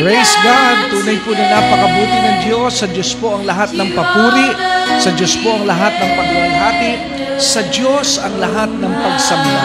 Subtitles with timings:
[0.00, 0.76] Praise God!
[0.88, 2.72] Tunay po na napakabuti ng Diyos.
[2.80, 4.48] Sa Diyos po ang lahat ng papuri.
[4.96, 6.92] Sa Diyos po ang lahat ng paglalahati.
[7.36, 9.60] Sa Diyos ang lahat ng pagsamba.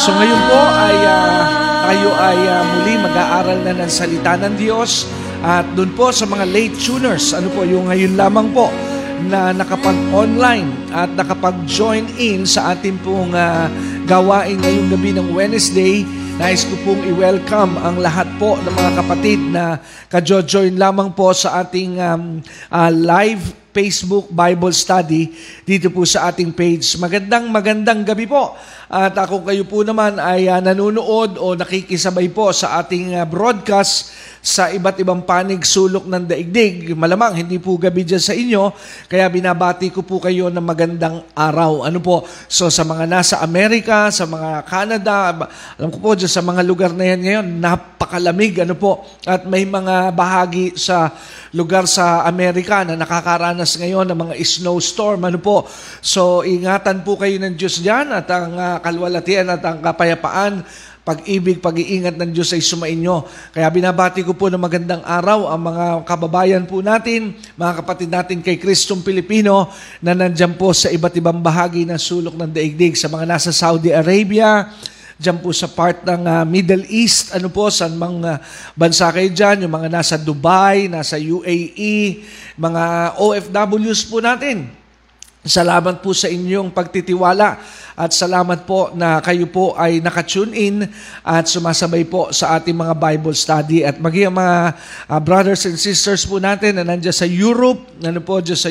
[0.00, 1.44] So ngayon po ay ah,
[1.86, 5.04] tayo ay ah, muli mag-aaral na ng salita ng Diyos.
[5.44, 8.72] At doon po sa mga late tuners, ano po yung ngayon lamang po
[9.24, 13.72] na nakapag-online at nakapag-join in sa ating pong ah,
[14.04, 16.04] gawain ngayong gabi ng Wednesday.
[16.36, 19.80] Nais ko pong i-welcome ang lahat po ng mga kapatid na
[20.12, 25.36] kajo-join lamang po sa ating um, ah, live Facebook Bible Study
[25.68, 26.96] dito po sa ating page.
[26.96, 28.56] Magandang magandang gabi po.
[28.88, 34.16] At ako kayo po naman ay ah, nanonood o nakikisabay po sa ating ah, broadcast
[34.46, 36.94] sa iba't ibang panig sulok ng daigdig.
[36.94, 38.70] Malamang hindi po gabi dyan sa inyo,
[39.10, 41.82] kaya binabati ko po kayo ng magandang araw.
[41.82, 42.22] Ano po?
[42.46, 45.34] So sa mga nasa Amerika, sa mga Canada,
[45.74, 48.62] alam ko po dyan sa mga lugar na yan ngayon, napakalamig.
[48.62, 49.02] Ano po?
[49.26, 51.10] At may mga bahagi sa
[51.50, 55.26] lugar sa Amerika na nakakaranas ngayon ng mga snowstorm.
[55.26, 55.66] Ano po?
[55.98, 60.62] So ingatan po kayo ng Diyos dyan at ang ah, kalwalatian at ang kapayapaan
[61.06, 63.22] pag-ibig, pag-iingat ng Diyos ay sumainyo.
[63.54, 68.42] Kaya binabati ko po ng magandang araw ang mga kababayan po natin, mga kapatid natin
[68.42, 69.70] kay Kristong Pilipino
[70.02, 72.98] na nandyan po sa iba't ibang bahagi ng sulok ng daigdig.
[72.98, 74.66] Sa mga nasa Saudi Arabia,
[75.14, 78.42] dyan po sa part ng ah, Middle East, ano po, sa mga
[78.74, 82.26] bansa kayo dyan, yung mga nasa Dubai, nasa UAE,
[82.58, 84.85] mga OFWs po natin.
[85.46, 87.62] Salamat po sa inyong pagtitiwala
[87.94, 90.76] at salamat po na kayo po ay nakatune in
[91.22, 93.86] at sumasabay po sa ating mga Bible study.
[93.86, 94.56] At maging mga
[95.06, 98.68] ah, brothers and sisters po natin na nandiyan sa Europe, ano po, dyan sa,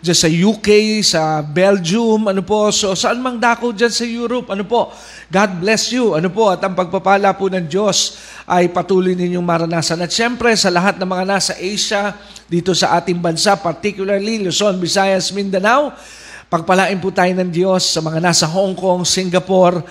[0.00, 0.68] dyan sa UK,
[1.04, 4.90] sa Belgium, ano po, so saan mang dako dyan sa Europe, ano po,
[5.28, 10.00] God bless you, ano po, at ang pagpapala po ng Diyos ay patuloy ninyong maranasan.
[10.04, 12.16] At syempre sa lahat ng mga nasa Asia,
[12.48, 15.96] dito sa ating bansa, particularly Luzon, Visayas, Mindanao,
[16.54, 19.82] Pagpalain po tayo ng Diyos sa mga nasa Hong Kong, Singapore.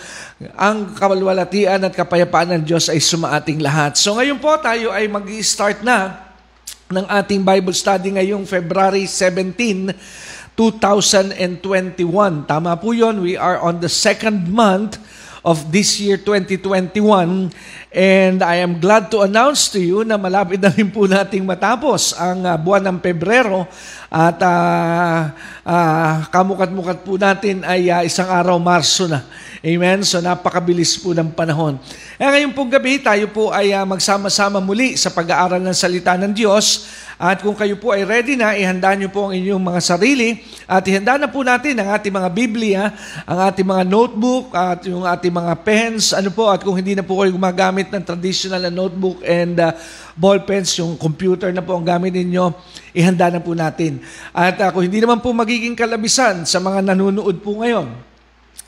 [0.55, 3.99] Ang kamalwalatian at kapayapaan ng Diyos ay sumaating lahat.
[3.99, 6.23] So ngayon po tayo ay mag-start na
[6.87, 9.91] ng ating Bible study ngayong February 17,
[10.55, 11.51] 2021.
[12.47, 13.19] Tama po yun.
[13.19, 15.01] We are on the second month
[15.43, 17.51] of this year 2021
[17.93, 22.17] and I am glad to announce to you na malapit na rin po nating matapos
[22.17, 23.69] ang uh, buwan ng Pebrero
[24.09, 25.29] at uh,
[25.61, 29.21] uh, kamukat-mukat po natin ay uh, isang araw Marso na.
[29.61, 30.01] Amen?
[30.01, 31.77] So napakabilis po ng panahon.
[32.17, 36.33] Eh, ngayon pong gabi tayo po ay uh, magsama-sama muli sa pag-aaral ng salita ng
[36.33, 36.89] Diyos
[37.23, 40.83] at kung kayo po ay ready na, ihanda niyo po ang inyong mga sarili at
[40.83, 42.81] ihanda na po natin ang ating mga Biblia,
[43.23, 47.05] ang ating mga notebook at yung ating mga pens, ano po, at kung hindi na
[47.05, 49.75] po kayo gumagamit ng traditional na notebook and uh,
[50.13, 52.53] ball pens, yung computer na po ang gamit ninyo,
[52.93, 53.99] ihanda na po natin.
[54.31, 58.13] At uh, hindi naman po magiging kalabisan sa mga nanonood po ngayon,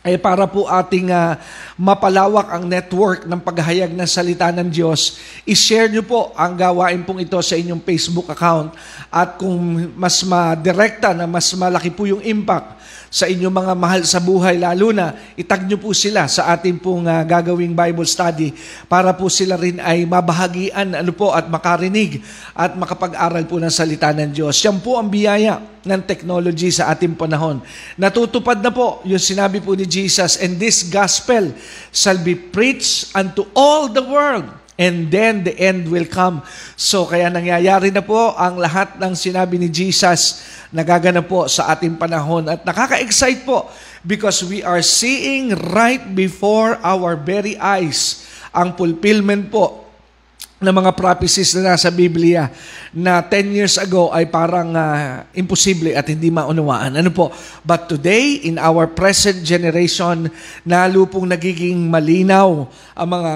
[0.06, 1.42] ay para po ating ah,
[1.74, 5.18] mapalawak ang network ng paghahayag ng salita ng Diyos,
[5.50, 8.78] i-share nyo po ang gawain pong ito sa inyong Facebook account.
[9.10, 14.20] At kung mas ma-direkta na mas malaki po yung impact sa inyong mga mahal sa
[14.20, 18.52] buhay, lalo na itag nyo po sila sa ating pong ah, gagawing Bible study
[18.92, 22.20] para po sila rin ay mabahagian ano po, at makarinig
[22.54, 24.58] at makapag-aral po ng salita ng Diyos.
[24.66, 27.62] Yan po ang biyaya ng technology sa ating panahon.
[27.96, 31.54] Natutupad na po yung sinabi po ni Jesus, and this gospel
[31.94, 36.44] shall be preached unto all the world, and then the end will come.
[36.76, 40.44] So kaya nangyayari na po ang lahat ng sinabi ni Jesus
[40.76, 43.72] nagaganap po sa ating panahon at nakaka-excite po
[44.04, 49.86] because we are seeing right before our very eyes ang fulfillment po
[50.56, 52.48] ng mga prophecies na nasa Biblia
[52.96, 56.96] na 10 years ago ay parang ah, imposible at hindi maunawaan.
[56.96, 57.28] Ano po?
[57.60, 60.32] But today, in our present generation,
[60.64, 63.32] lalo pong nagiging malinaw ang mga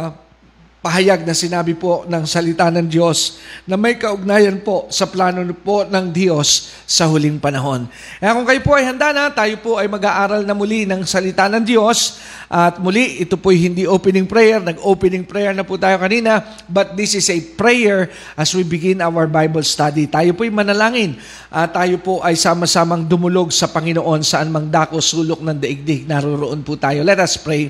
[0.79, 5.83] pahayag na sinabi po ng salita ng Diyos na may kaugnayan po sa plano po
[5.83, 7.83] ng Diyos sa huling panahon.
[8.23, 11.51] Kaya kung kayo po ay handa na, tayo po ay mag-aaral na muli ng salita
[11.51, 12.23] ng Diyos.
[12.47, 14.63] At muli, ito po hindi opening prayer.
[14.63, 16.47] Nag-opening prayer na po tayo kanina.
[16.71, 18.07] But this is a prayer
[18.39, 20.07] as we begin our Bible study.
[20.07, 21.19] Tayo po ay manalangin.
[21.51, 26.07] At tayo po ay sama-samang dumulog sa Panginoon saan mang dako sulok ng daigdig.
[26.07, 27.03] Naroroon po tayo.
[27.03, 27.67] Let us pray.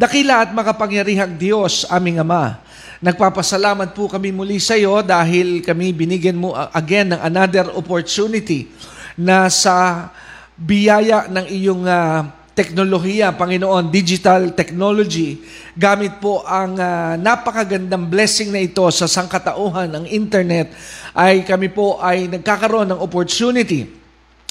[0.00, 2.56] Dakila at makapangyarihang Diyos, aming Ama,
[3.04, 8.72] nagpapasalamat po kami muli sa iyo dahil kami binigyan mo uh, again ng another opportunity
[9.12, 10.08] na sa
[10.56, 15.36] biyaya ng iyong uh, teknolohiya, Panginoon, digital technology,
[15.76, 20.72] gamit po ang uh, napakagandang blessing na ito sa sangkatauhan ng internet,
[21.12, 23.99] ay kami po ay nagkakaroon ng opportunity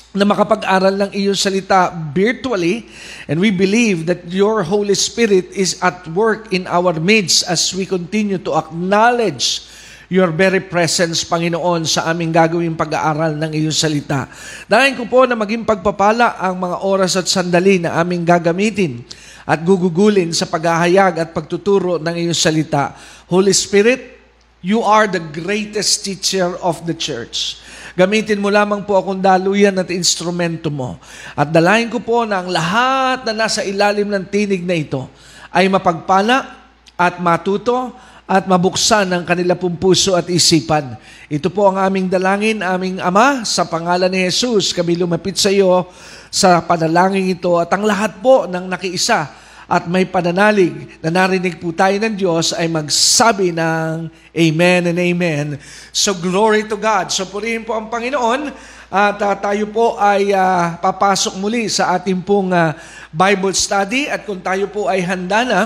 [0.10, 2.90] na makapag-aral ng iyong salita virtually
[3.30, 7.86] and we believe that your Holy Spirit is at work in our midst as we
[7.86, 9.70] continue to acknowledge
[10.10, 14.26] your very presence, Panginoon, sa aming gagawing pag-aaral ng iyong salita.
[14.66, 19.06] Dahil ko po na maging pagpapala ang mga oras at sandali na aming gagamitin
[19.46, 22.98] at gugugulin sa paghahayag at pagtuturo ng iyong salita.
[23.30, 24.18] Holy Spirit,
[24.66, 27.62] you are the greatest teacher of the church.
[27.98, 31.02] Gamitin mo lamang po akong daluyan at instrumento mo.
[31.34, 35.10] At dalahin ko po na ang lahat na nasa ilalim ng tinig na ito
[35.50, 36.60] ay mapagpala
[37.00, 37.96] at matuto
[38.30, 40.94] at mabuksan ang kanila pong puso at isipan.
[41.34, 45.90] Ito po ang aming dalangin, aming Ama, sa pangalan ni Jesus, kami lumapit sa iyo
[46.30, 51.70] sa panalangin ito at ang lahat po ng nakiisa at may pananalig na narinig po
[51.70, 55.48] tayo ng Diyos ay magsabi ng Amen and Amen.
[55.94, 57.14] So glory to God.
[57.14, 58.50] So purihin po ang Panginoon
[58.90, 62.74] at uh, tayo po ay uh, papasok muli sa ating pong uh,
[63.14, 65.62] Bible study at kung tayo po ay handa na,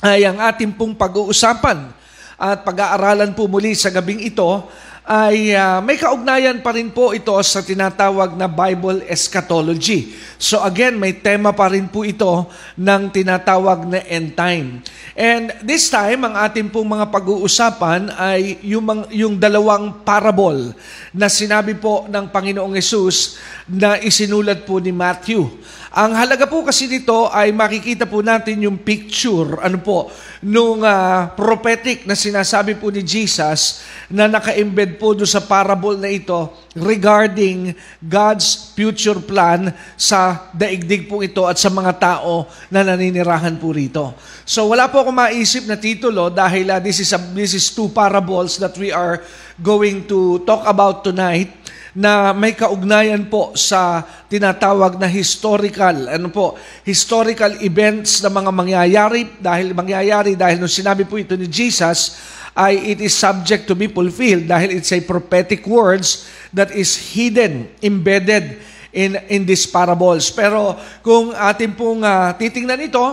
[0.00, 1.92] ay ang ating pong pag-uusapan
[2.40, 4.64] at pag-aaralan po muli sa gabing ito
[5.08, 10.12] ay uh, may kaugnayan pa rin po ito sa tinatawag na Bible eschatology.
[10.36, 12.44] So again, may tema pa rin po ito
[12.76, 14.84] ng tinatawag na end time.
[15.16, 20.76] And this time, ang ating pong mga pag-uusapan ay yung, yung dalawang parable
[21.16, 25.48] na sinabi po ng Panginoong Yesus na isinulat po ni Matthew.
[25.88, 30.12] Ang halaga po kasi nito ay makikita po natin yung picture, ano po,
[30.44, 33.80] nung uh, prophetic na sinasabi po ni Jesus
[34.12, 37.72] na naka-embed po doon sa parable na ito regarding
[38.04, 44.12] God's future plan sa daigdig po ito at sa mga tao na naninirahan po rito.
[44.44, 47.88] So wala po akong maisip na titulo dahil uh, this is a, this is two
[47.96, 49.24] parables that we are
[49.56, 51.48] going to talk about tonight
[51.96, 59.20] na may kaugnayan po sa tinatawag na historical, ano po, historical events na mga mangyayari
[59.40, 62.18] dahil mangyayari dahil nung sinabi po ito ni Jesus
[62.58, 67.70] ay it is subject to be fulfilled dahil it's a prophetic words that is hidden,
[67.80, 68.58] embedded
[68.90, 70.32] in in these parables.
[70.32, 70.74] Pero
[71.04, 73.04] kung atin pong uh, titingnan ito,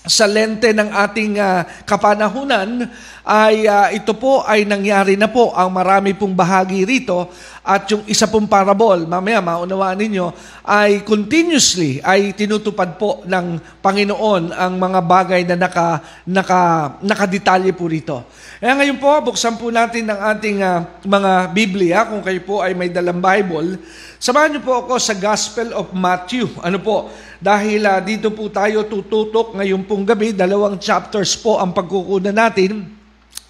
[0.00, 2.88] sa lente ng ating uh, kapanahunan
[3.20, 7.28] ay uh, ito po ay nangyari na po ang marami pong bahagi rito
[7.60, 10.32] at yung isa pong parable, mamaya maunawaan ninyo,
[10.64, 17.84] ay continuously ay tinutupad po ng Panginoon ang mga bagay na naka, naka, nakadetalye po
[17.84, 18.24] rito.
[18.56, 22.72] Kaya ngayon po, buksan po natin ang ating uh, mga Biblia, kung kayo po ay
[22.72, 23.76] may dalang Bible.
[24.20, 26.44] Samahan niyo po ako sa Gospel of Matthew.
[26.60, 27.08] Ano po?
[27.40, 32.99] Dahil uh, dito po tayo tututok ngayon pong gabi, dalawang chapters po ang pagkukunan natin.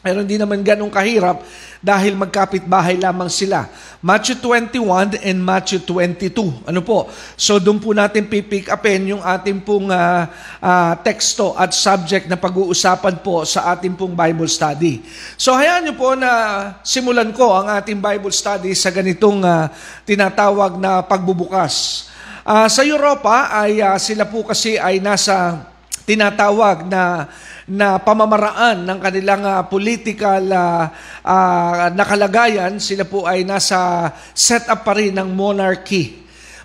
[0.01, 1.45] Pero hindi naman ganun kahirap
[1.85, 3.69] dahil magkapit-bahay lamang sila.
[4.01, 6.65] Matthew 21 and Matthew 22.
[6.65, 7.13] Ano po?
[7.37, 10.25] So doon po natin pipick upin yung ating pong uh,
[10.57, 15.05] uh, teksto at subject na pag-uusapan po sa ating pong Bible study.
[15.37, 16.33] So hayaan niyo po na
[16.81, 19.69] simulan ko ang ating Bible study sa ganitong uh,
[20.09, 22.09] tinatawag na pagbubukas.
[22.41, 25.61] Uh, sa Europa ay uh, sila po kasi ay nasa
[26.05, 27.29] tinatawag na
[27.71, 30.91] na pamamaraan ng kanilang uh, political uh,
[31.23, 36.19] uh, nakalagayan, sila po ay nasa setup pa rin ng monarchy.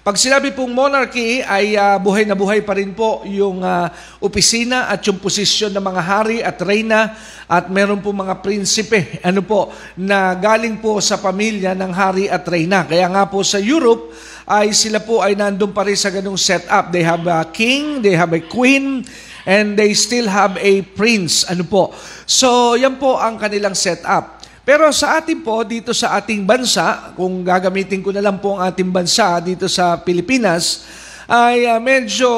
[0.06, 3.90] Pag sinabi pong monarchy ay uh, buhay na buhay pa rin po yung uh,
[4.22, 7.18] opisina at yung posisyon ng mga hari at reyna
[7.50, 12.46] at meron po mga prinsipe ano po na galing po sa pamilya ng hari at
[12.46, 12.86] reyna.
[12.86, 14.14] Kaya nga po sa Europe
[14.46, 16.94] ay sila po ay nandun pa rin sa ganung setup.
[16.94, 19.02] They have a king, they have a queen,
[19.42, 21.46] and they still have a prince.
[21.50, 21.94] Ano po?
[22.30, 24.38] So, yan po ang kanilang setup.
[24.66, 28.66] Pero sa atin po, dito sa ating bansa, kung gagamitin ko na lang po ang
[28.66, 30.86] ating bansa dito sa Pilipinas,
[31.30, 32.30] ay uh, medyo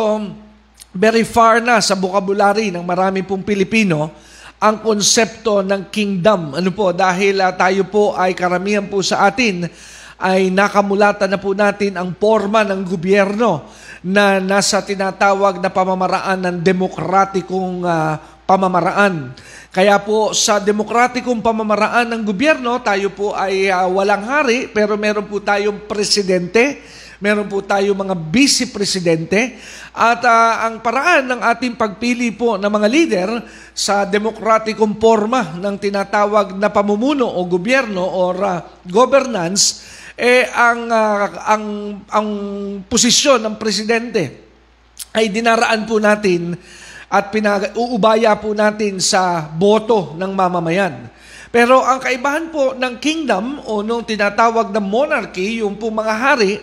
[0.92, 4.12] very far na sa vocabulary ng marami pong Pilipino
[4.60, 6.56] ang konsepto ng kingdom.
[6.56, 9.68] Ano po, dahil uh, tayo po ay karamihan po sa atin
[10.18, 13.70] ay nakamulatan na po natin ang forma ng gobyerno
[14.02, 18.18] na nasa tinatawag na pamamaraan ng demokratikong uh,
[18.50, 19.34] pamamaraan.
[19.70, 25.30] Kaya po sa demokratikong pamamaraan ng gobyerno, tayo po ay uh, walang hari pero meron
[25.30, 26.82] po tayong presidente
[27.18, 29.58] Meron po tayo mga vice-presidente
[29.98, 33.30] at uh, ang paraan ng ating pagpili po ng mga leader
[33.74, 39.82] sa demokratikong forma ng tinatawag na pamumuno o gobyerno or uh, governance
[40.18, 41.66] eh ang uh, ang
[42.10, 42.28] ang
[42.90, 44.50] posisyon ng presidente
[45.14, 46.58] ay dinaraan po natin
[47.08, 51.08] at pinag-uubaya po natin sa boto ng mamamayan.
[51.54, 56.60] Pero ang kaibahan po ng kingdom o nung tinatawag na monarchy, yung po mga hari,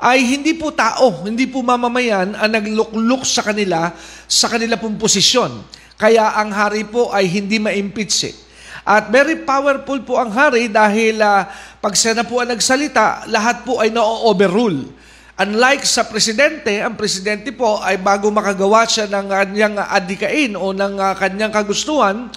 [0.00, 3.92] ay hindi po tao, hindi po mamamayan ang naglukluk sa kanila
[4.28, 5.50] sa kanila pong posisyon.
[5.96, 8.34] Kaya ang hari po ay hindi ma-impeach eh.
[8.84, 11.44] At very powerful po ang hari dahil uh,
[11.78, 14.88] pag siya na po ang nagsalita, lahat po ay na-overrule.
[15.40, 21.00] Unlike sa presidente, ang presidente po ay bago makagawa siya ng kanyang adikain o ng
[21.00, 22.28] uh, kanyang kagustuhan,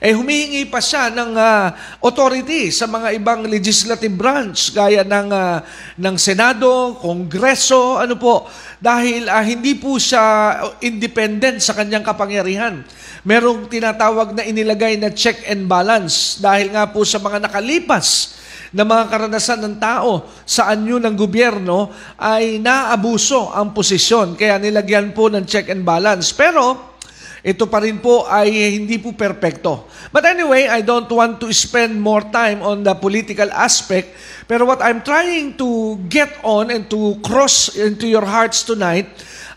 [0.00, 5.60] eh humihingi pa siya ng uh, authority sa mga ibang legislative branch gaya ng uh,
[6.00, 8.48] ng Senado, Kongreso, ano po,
[8.80, 12.80] dahil uh, hindi po siya independent sa kanyang kapangyarihan.
[13.28, 18.40] Merong tinatawag na inilagay na check and balance dahil nga po sa mga nakalipas
[18.72, 24.32] na mga karanasan ng tao sa anyo ng gobyerno ay naabuso ang posisyon.
[24.32, 26.32] Kaya nilagyan po ng check and balance.
[26.32, 26.89] Pero
[27.40, 29.88] ito pa rin po ay hindi po perpekto.
[30.12, 34.12] But anyway, I don't want to spend more time on the political aspect.
[34.44, 39.08] Pero what I'm trying to get on and to cross into your hearts tonight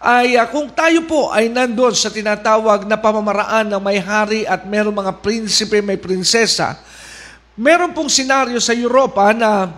[0.03, 4.67] ay uh, kung tayo po ay nandoon sa tinatawag na pamamaraan ng may hari at
[4.67, 6.75] meron mga prinsipe, may prinsesa,
[7.55, 9.71] meron pong senaryo sa Europa na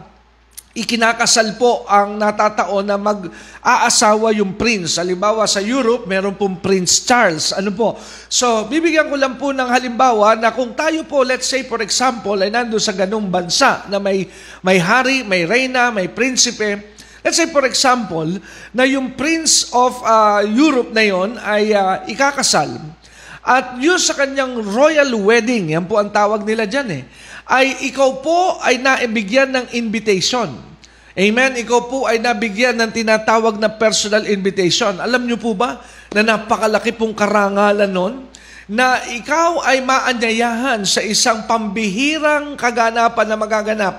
[0.76, 5.00] ikinakasal po ang natataon na mag-aasawa yung prince.
[5.00, 7.56] Halimbawa sa Europe, meron pong Prince Charles.
[7.56, 7.96] Ano po?
[8.28, 12.36] So, bibigyan ko lang po ng halimbawa na kung tayo po, let's say for example,
[12.36, 14.28] ay nando sa ganung bansa na may,
[14.60, 16.94] may hari, may reyna, may prinsipe,
[17.26, 18.38] Let's say for example,
[18.70, 22.78] na yung Prince of uh, Europe na yon ay uh, ikakasal.
[23.42, 27.04] At yun sa kanyang royal wedding, yan po ang tawag nila dyan eh,
[27.46, 30.50] ay ikaw po ay naibigyan ng invitation.
[31.16, 31.56] Amen?
[31.56, 35.00] Ikaw po ay nabigyan ng tinatawag na personal invitation.
[35.00, 35.80] Alam niyo po ba
[36.12, 38.14] na napakalaki pong karangalan nun?
[38.68, 43.96] Na ikaw ay maanyayahan sa isang pambihirang kaganapan na magaganap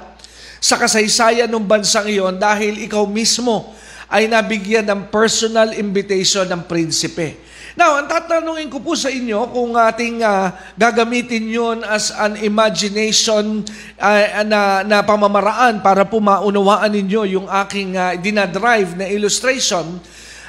[0.61, 3.73] sa kasaysayan ng bansang iyon dahil ikaw mismo
[4.11, 7.38] ay nabigyan ng personal invitation ng prinsipe.
[7.76, 10.49] Now, ang tatanungin ko po sa inyo kung ating uh,
[10.80, 13.61] gagamitin yon as an imagination
[14.00, 20.00] uh, na, na pamamaraan para po maunawaan ninyo yung aking uh, dinadrive na illustration.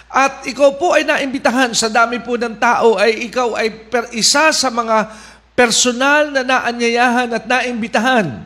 [0.08, 4.56] At ikaw po ay naimbitahan sa dami po ng tao ay ikaw ay per isa
[4.56, 5.12] sa mga
[5.52, 8.40] personal na naanyayahan at naimbitahan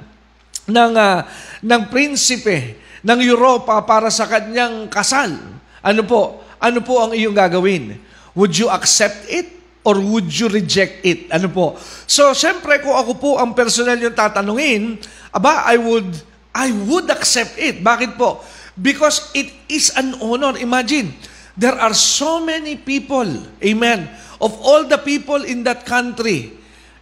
[0.65, 1.21] ng, uh,
[1.61, 5.37] ng prinsipe ng Europa para sa kanyang kasal.
[5.85, 6.41] Ano po?
[6.57, 8.09] Ano po ang iyong gagawin?
[8.37, 9.59] Would you accept it?
[9.81, 11.25] Or would you reject it?
[11.33, 11.73] Ano po?
[12.05, 15.01] So, siyempre, kung ako po ang personal yung tatanungin,
[15.33, 16.09] aba, I would,
[16.53, 17.81] I would accept it.
[17.81, 18.45] Bakit po?
[18.77, 20.53] Because it is an honor.
[20.61, 21.09] Imagine,
[21.57, 23.25] there are so many people,
[23.57, 24.05] amen,
[24.37, 26.61] of all the people in that country,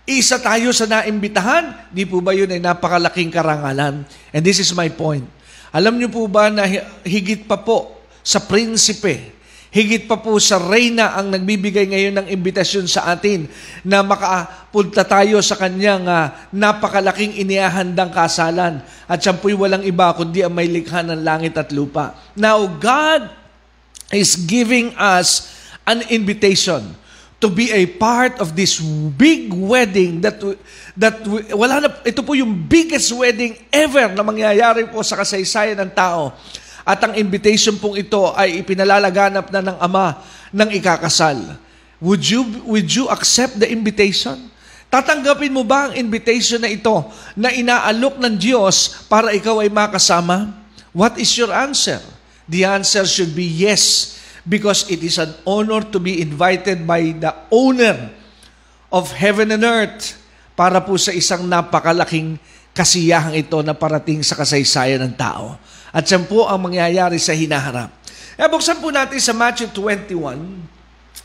[0.09, 4.07] isa tayo sa naimbitahan, di po ba yun ay napakalaking karangalan?
[4.33, 5.27] And this is my point.
[5.69, 6.65] Alam niyo po ba na
[7.05, 9.38] higit pa po sa prinsipe,
[9.69, 13.45] Higit pa po sa reyna ang nagbibigay ngayon ng imbitasyon sa atin
[13.85, 18.81] na makapunta tayo sa kanyang uh, napakalaking inihahandang kasalan.
[19.05, 22.17] At siya po'y walang iba kundi ang may likha ng langit at lupa.
[22.33, 23.29] Now, God
[24.09, 25.53] is giving us
[25.85, 26.97] an invitation
[27.37, 28.81] to be a part of this
[29.15, 30.41] big wedding that
[30.97, 31.21] that
[31.55, 36.35] wala na ito po yung biggest wedding ever na mangyayari po sa kasaysayan ng tao
[36.89, 41.37] at ang invitation pong ito ay ipinalalaganap na ng Ama ng ikakasal.
[42.01, 44.49] Would you, would you accept the invitation?
[44.89, 47.05] Tatanggapin mo ba ang invitation na ito
[47.37, 50.49] na inaalok ng Diyos para ikaw ay makasama?
[50.89, 52.01] What is your answer?
[52.49, 57.29] The answer should be yes, because it is an honor to be invited by the
[57.53, 58.09] owner
[58.89, 60.17] of heaven and earth
[60.57, 62.41] para po sa isang napakalaking
[62.73, 65.53] kasiyahang ito na parating sa kasaysayan ng tao.
[65.89, 67.89] At yan po ang mangyayari sa hinaharap.
[68.39, 70.79] E buksan po natin sa Matthew 21.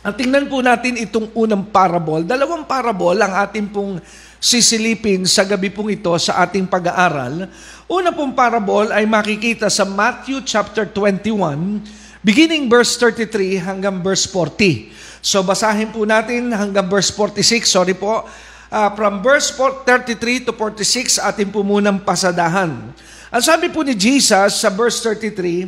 [0.04, 2.20] At tingnan po natin itong unang parable.
[2.20, 3.96] Dalawang parable ang ating pong
[4.36, 7.48] sisilipin sa gabi pong ito sa ating pag-aaral.
[7.88, 11.80] Una pong parable ay makikita sa Matthew chapter 21,
[12.20, 14.92] beginning verse 33 hanggang verse 40.
[15.24, 17.64] So basahin po natin hanggang verse 46.
[17.64, 18.28] Sorry po.
[18.68, 22.92] Uh, from verse 33 to 46, atin po munang pasadahan.
[23.34, 25.66] Ang sabi po ni Jesus sa verse 33,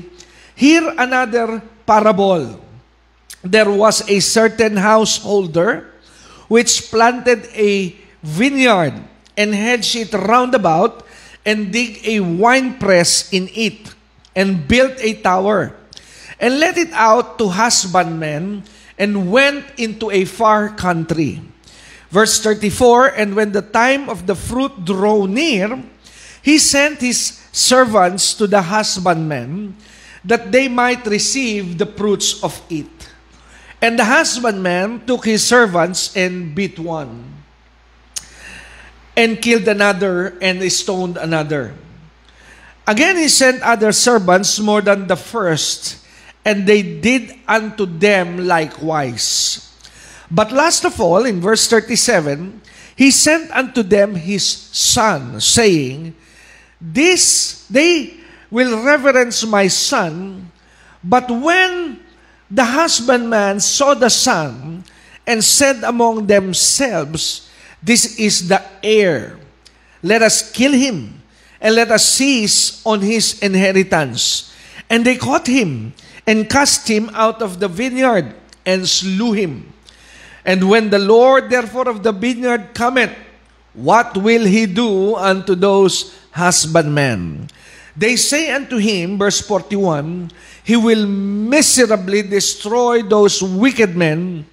[0.55, 2.63] Hear another parable.
[3.43, 5.91] There was a certain householder
[6.47, 7.91] which planted a
[8.23, 8.95] vineyard
[9.35, 11.03] and hedged it round about
[11.43, 13.91] and dig a winepress in it
[14.39, 15.75] and built a tower
[16.39, 18.63] and let it out to husbandmen
[18.95, 21.43] and went into a far country.
[22.15, 25.83] Verse 34, And when the time of the fruit drew near,
[26.47, 29.75] he sent his servants to the husbandmen
[30.23, 32.87] that they might receive the fruits of it.
[33.83, 37.35] And the husbandman took his servants and beat one
[39.17, 41.75] and killed another and stoned another.
[42.87, 45.99] Again, he sent other servants more than the first,
[46.45, 49.67] and they did unto them likewise.
[50.31, 52.63] But last of all, in verse 37,
[52.95, 56.15] he sent unto them his son, saying,
[56.81, 58.15] This they
[58.51, 60.51] will reverence my son,
[61.03, 62.01] but when
[62.51, 64.85] the husbandman saw the son
[65.27, 67.49] and said among themselves,
[67.83, 69.39] This is the heir.
[70.03, 71.23] Let us kill him,
[71.61, 74.55] and let us seize on his inheritance.
[74.89, 75.95] And they caught him,
[76.27, 79.73] and cast him out of the vineyard, and slew him.
[80.45, 83.11] And when the Lord therefore of the vineyard cometh,
[83.75, 87.49] what will he do unto those husbandmen?
[87.97, 90.31] They say unto him, verse 41,
[90.63, 94.45] He will miserably destroy those wicked men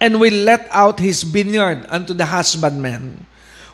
[0.00, 3.24] and will let out his vineyard unto the husbandman,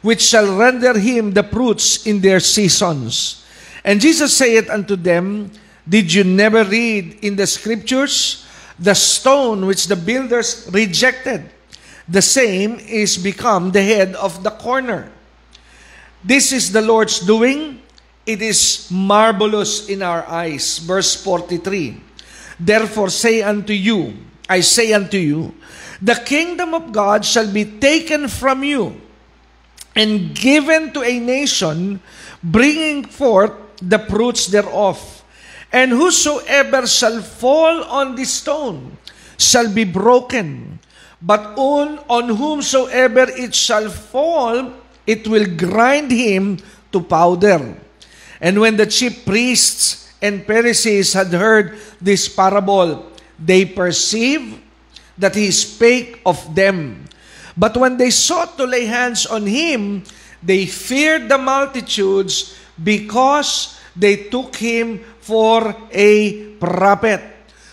[0.00, 3.44] which shall render him the fruits in their seasons.
[3.84, 5.50] And Jesus saith unto them,
[5.88, 8.46] Did you never read in the scriptures
[8.78, 11.50] the stone which the builders rejected?
[12.08, 15.10] The same is become the head of the corner.
[16.24, 17.82] This is the Lord's doing.
[18.24, 20.78] It is marvelous in our eyes.
[20.78, 21.98] Verse 43.
[22.58, 24.14] Therefore say unto you,
[24.48, 25.54] I say unto you,
[26.00, 29.00] the kingdom of God shall be taken from you
[29.94, 32.00] and given to a nation,
[32.42, 34.98] bringing forth the fruits thereof.
[35.72, 38.96] And whosoever shall fall on this stone
[39.38, 40.78] shall be broken,
[41.20, 44.72] but on, on whomsoever it shall fall,
[45.06, 46.58] it will grind him
[46.92, 47.74] to powder.
[48.42, 54.58] And when the chief priests and Pharisees had heard this parable, they perceived
[55.18, 57.06] that he spake of them.
[57.56, 60.02] But when they sought to lay hands on him,
[60.42, 66.10] they feared the multitudes because they took him for a
[66.58, 67.20] prophet.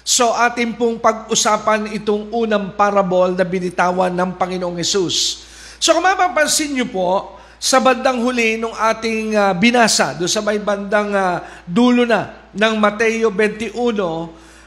[0.03, 5.45] So atin pong pag-usapan itong unang parable na binitawan ng Panginoong Yesus.
[5.79, 10.59] So kung mapapansin niyo po, sa bandang huli ng ating uh, binasa, do sa may
[10.59, 13.75] bandang uh, dulo na ng Mateo 21,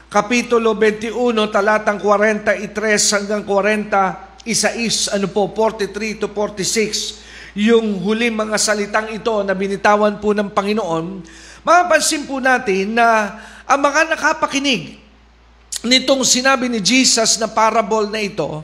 [0.09, 1.09] Kapitulo 21,
[1.49, 2.69] talatang 43
[3.17, 9.57] hanggang 40, isa is, ano po, 43 to 46, yung huli mga salitang ito na
[9.57, 11.05] binitawan po ng Panginoon,
[11.65, 15.01] mapapansin po natin na ang mga nakapakinig
[15.81, 18.61] nitong sinabi ni Jesus na parable na ito,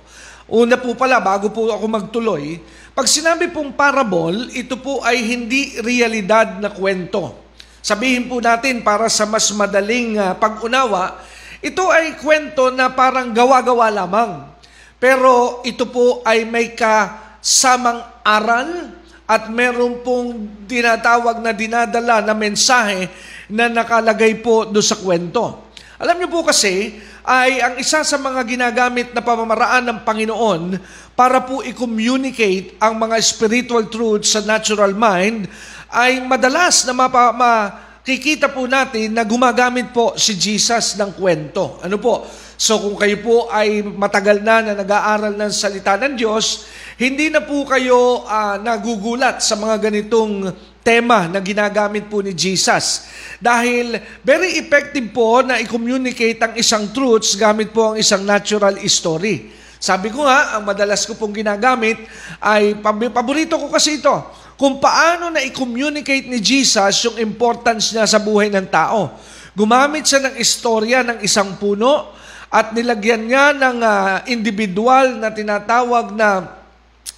[0.50, 2.58] una po pala, bago po ako magtuloy,
[2.98, 7.48] pag sinabi pong parable, ito po ay hindi realidad na kwento.
[7.80, 11.22] Sabihin po natin para sa mas madaling uh, pag-unawa,
[11.64, 14.52] ito ay kwento na parang gawa-gawa lamang.
[15.00, 18.92] Pero ito po ay may kasamang aral
[19.30, 23.08] at meron pong dinatawag na dinadala na mensahe
[23.48, 25.69] na nakalagay po do sa kwento.
[26.00, 26.96] Alam niyo po kasi,
[27.28, 30.80] ay ang isa sa mga ginagamit na pamamaraan ng Panginoon
[31.12, 35.52] para po i-communicate ang mga spiritual truths sa natural mind
[35.92, 37.52] ay madalas na mapa, ma,
[38.00, 41.84] kikita po natin na gumagamit po si Jesus ng kwento.
[41.84, 42.24] Ano po?
[42.56, 46.64] So kung kayo po ay matagal na na nag-aaral ng salita ng Diyos,
[46.96, 50.48] hindi na po kayo uh, nagugulat sa mga ganitong
[50.84, 53.08] tema na ginagamit po ni Jesus.
[53.40, 59.52] Dahil very effective po na i-communicate ang isang truths gamit po ang isang natural story.
[59.80, 61.96] Sabi ko nga, ang madalas ko pong ginagamit
[62.44, 62.76] ay,
[63.16, 64.12] paborito ko kasi ito,
[64.60, 69.16] kung paano na i-communicate ni Jesus yung importance niya sa buhay ng tao.
[69.56, 72.12] Gumamit siya ng istorya ng isang puno
[72.52, 76.60] at nilagyan niya ng ah, individual na tinatawag na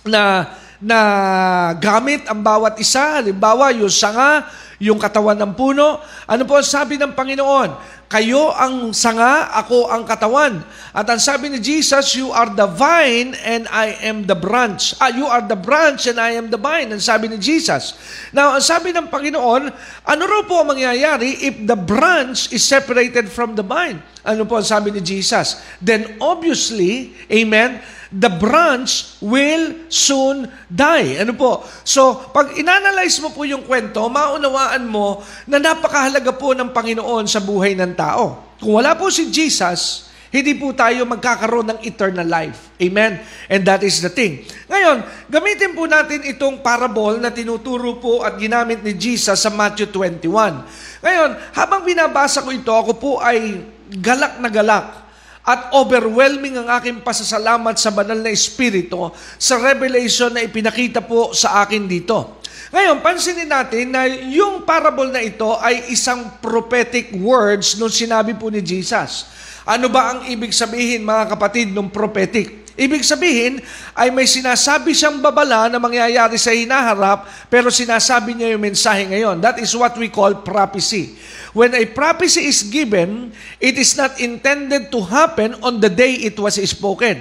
[0.05, 0.49] na
[0.81, 0.99] na
[1.77, 3.21] gamit ang bawat isa.
[3.21, 4.49] Halimbawa, yung sanga,
[4.81, 6.01] yung katawan ng puno.
[6.25, 8.01] Ano po ang sabi ng Panginoon?
[8.11, 10.59] Kayo ang sanga, ako ang katawan.
[10.91, 14.91] At ang sabi ni Jesus, you are the vine and I am the branch.
[14.99, 16.91] Ah, you are the branch and I am the vine.
[16.91, 17.95] Ang sabi ni Jesus.
[18.35, 19.63] Now, ang sabi ng Panginoon,
[20.03, 24.03] ano raw po ang mangyayari if the branch is separated from the vine?
[24.27, 25.63] Ano po ang sabi ni Jesus?
[25.79, 27.79] Then obviously, amen,
[28.11, 31.15] the branch will soon die.
[31.15, 31.63] Ano po?
[31.87, 37.39] So, pag inanalyze mo po yung kwento, maunawaan mo na napakahalaga po ng Panginoon sa
[37.39, 38.55] buhay ng tao.
[38.59, 42.71] Kung wala po si Jesus, hindi po tayo magkakaroon ng eternal life.
[42.79, 43.19] Amen?
[43.51, 44.47] And that is the thing.
[44.67, 49.91] Ngayon, gamitin po natin itong parable na tinuturo po at ginamit ni Jesus sa Matthew
[49.91, 51.03] 21.
[51.03, 53.59] Ngayon, habang binabasa ko ito, ako po ay
[53.91, 55.10] galak na galak
[55.41, 59.09] at overwhelming ang aking pasasalamat sa banal na Espiritu
[59.41, 62.41] sa revelation na ipinakita po sa akin dito.
[62.71, 68.47] Ngayon, pansinin natin na yung parable na ito ay isang prophetic words nung sinabi po
[68.47, 69.27] ni Jesus.
[69.67, 72.60] Ano ba ang ibig sabihin mga kapatid ng prophetic?
[72.79, 73.59] Ibig sabihin
[73.91, 79.43] ay may sinasabi siyang babala na mangyayari sa hinaharap pero sinasabi niya yung mensahe ngayon.
[79.43, 81.19] That is what we call prophecy.
[81.51, 86.39] When a prophecy is given, it is not intended to happen on the day it
[86.39, 87.19] was spoken.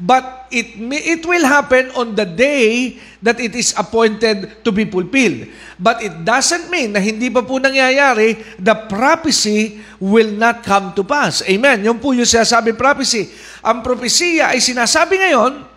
[0.00, 4.88] But it, may, it will happen on the day that it is appointed to be
[4.88, 5.44] fulfilled.
[5.76, 11.04] But it doesn't mean na hindi pa po nangyayari, the prophecy will not come to
[11.04, 11.44] pass.
[11.44, 11.84] Amen.
[11.84, 13.28] Yung po yung sinasabi prophecy.
[13.60, 15.68] Ang propesya ay sinasabi ngayon,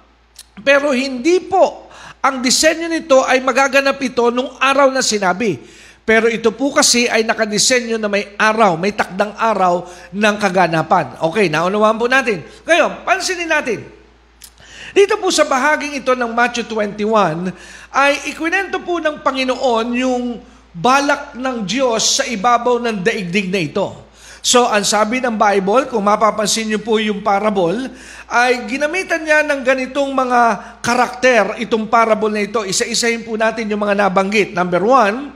[0.63, 1.91] pero hindi po
[2.23, 5.59] ang disenyo nito ay magaganap ito nung araw na sinabi.
[6.07, 9.83] Pero ito po kasi ay nakadesenyo na may araw, may takdang araw
[10.15, 11.19] ng kaganapan.
[11.19, 12.43] Okay, naunawaan po natin.
[12.63, 14.02] Ngayon, pansinin natin.
[14.93, 17.49] Dito po sa bahaging ito ng Matthew 21,
[17.89, 20.37] ay ikwinento po ng Panginoon yung
[20.69, 23.89] balak ng Diyos sa ibabaw ng daigdig na ito.
[24.45, 27.89] So, ang sabi ng Bible, kung mapapansin niyo po yung parable,
[28.29, 30.41] ay ginamitan niya ng ganitong mga
[30.85, 32.61] karakter itong parable na ito.
[32.61, 34.53] Isa-isahin po natin yung mga nabanggit.
[34.53, 35.33] Number one,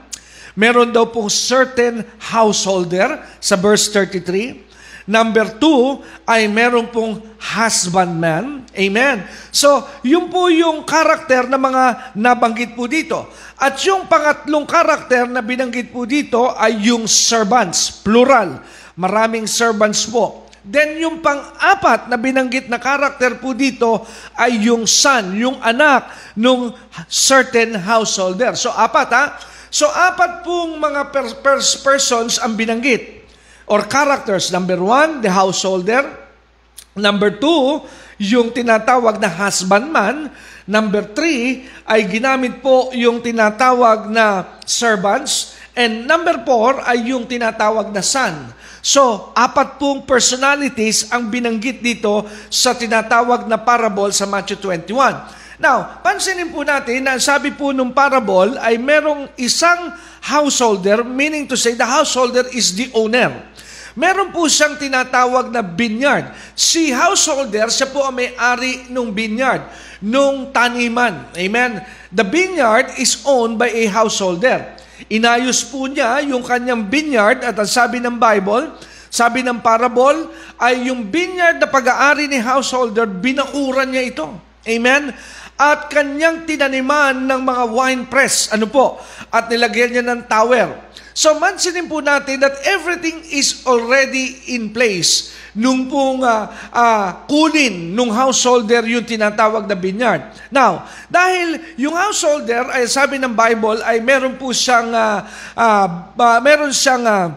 [0.54, 4.67] meron daw pong certain householder sa verse 33.
[5.08, 8.60] Number two, ay meron pong husbandman.
[8.76, 9.24] Amen.
[9.48, 13.24] So, yun po yung karakter na mga nabanggit po dito.
[13.56, 18.60] At yung pangatlong karakter na binanggit po dito ay yung servants, plural.
[19.00, 20.44] Maraming servants po.
[20.60, 24.04] Then yung pang-apat na binanggit na karakter po dito
[24.36, 26.76] ay yung son, yung anak nung
[27.08, 28.52] certain householder.
[28.52, 29.24] So apat ha.
[29.72, 33.17] So apat pong mga per- pers- persons ang binanggit
[33.68, 34.50] or characters.
[34.50, 36.08] Number one, the householder.
[36.98, 37.84] Number two,
[38.18, 40.32] yung tinatawag na husbandman.
[40.68, 45.56] Number three, ay ginamit po yung tinatawag na servants.
[45.78, 48.50] And number four ay yung tinatawag na son.
[48.82, 55.38] So, apat pong personalities ang binanggit dito sa tinatawag na parable sa Matthew 21.
[55.58, 59.90] Now, pansinin po natin na sabi po nung parable ay merong isang
[60.22, 63.34] householder, meaning to say the householder is the owner.
[63.98, 66.30] Meron po siyang tinatawag na vineyard.
[66.54, 69.66] Si householder, siya po ang may-ari ng vineyard,
[69.98, 71.26] nung taniman.
[71.34, 71.82] Amen?
[72.14, 74.78] The vineyard is owned by a householder.
[75.10, 78.70] Inayos po niya yung kanyang vineyard at ang sabi ng Bible,
[79.10, 80.30] sabi ng parable,
[80.62, 84.30] ay yung vineyard na pag-aari ni householder, binakuran niya ito.
[84.62, 85.10] Amen?
[85.58, 88.46] At kanyang tinaniman ng mga wine press.
[88.54, 89.02] Ano po?
[89.34, 90.87] At nilagyan niya ng tower.
[91.18, 97.90] So mansinin po natin that everything is already in place nung pong uh, uh, kunin
[97.90, 100.22] nung householder yung tinatawag na vineyard.
[100.46, 105.26] Now, dahil yung householder ay sabi ng Bible ay meron po siyang uh,
[105.58, 107.34] uh, uh, meron siyang uh,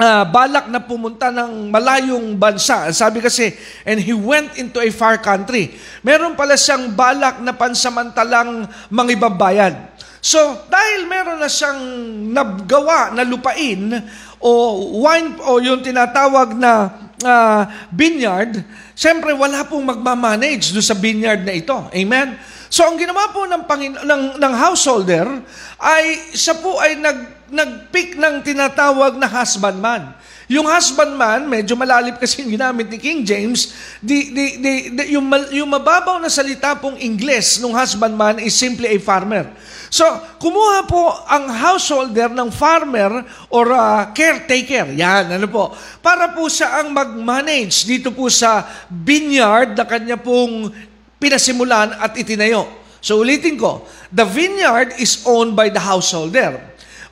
[0.00, 2.88] uh, balak na pumunta ng malayong bansa.
[2.96, 3.52] Sabi kasi,
[3.84, 5.76] and he went into a far country.
[6.00, 9.95] Meron pala siyang balak na pansamantalang mangibabayad.
[10.20, 11.80] So, dahil meron na siyang
[12.32, 13.94] nagawa na lupain
[14.42, 14.50] o
[15.06, 16.90] wine o yung tinatawag na
[17.22, 18.64] uh, vineyard,
[18.96, 21.76] siyempre wala pong magmamanage do sa vineyard na ito.
[21.92, 22.34] Amen?
[22.66, 25.26] So, ang ginawa po ng, Pangino- ng, ng householder
[25.78, 30.15] ay siya po ay nag, nag-pick ng tinatawag na husbandman.
[30.46, 35.26] Yung husbandman, medyo malalim kasi yung ginamit ni King James, di, di, di, di, yung,
[35.50, 39.50] yung mababaw na salita pong Ingles ng husbandman is simply a farmer.
[39.90, 40.06] So,
[40.38, 44.94] kumuha po ang householder ng farmer or uh, caretaker.
[44.94, 45.74] Yan, ano po.
[45.98, 50.70] Para po siya ang mag-manage dito po sa vineyard na kanya pong
[51.18, 52.70] pinasimulan at itinayo.
[53.02, 56.58] So ulitin ko, the vineyard is owned by the householder.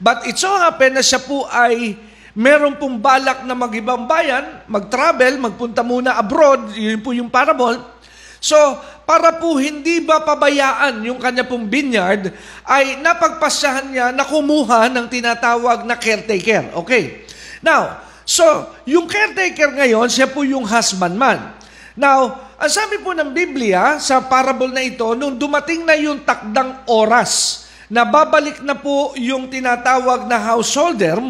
[0.02, 1.94] But it so happen na siya po ay
[2.34, 7.78] meron pong balak na mag-ibang bayan, mag-travel, magpunta muna abroad, yun po yung parable.
[8.42, 8.58] So,
[9.08, 12.34] para po hindi ba pabayaan yung kanya pong vineyard,
[12.66, 16.74] ay napagpasyahan niya na kumuha ng tinatawag na caretaker.
[16.84, 17.24] Okay.
[17.64, 18.44] Now, so,
[18.84, 21.56] yung caretaker ngayon, siya po yung husbandman.
[21.96, 26.84] Now, ang sabi po ng Biblia sa parable na ito, nung dumating na yung takdang
[26.90, 31.20] oras, na babalik na po yung tinatawag na householder,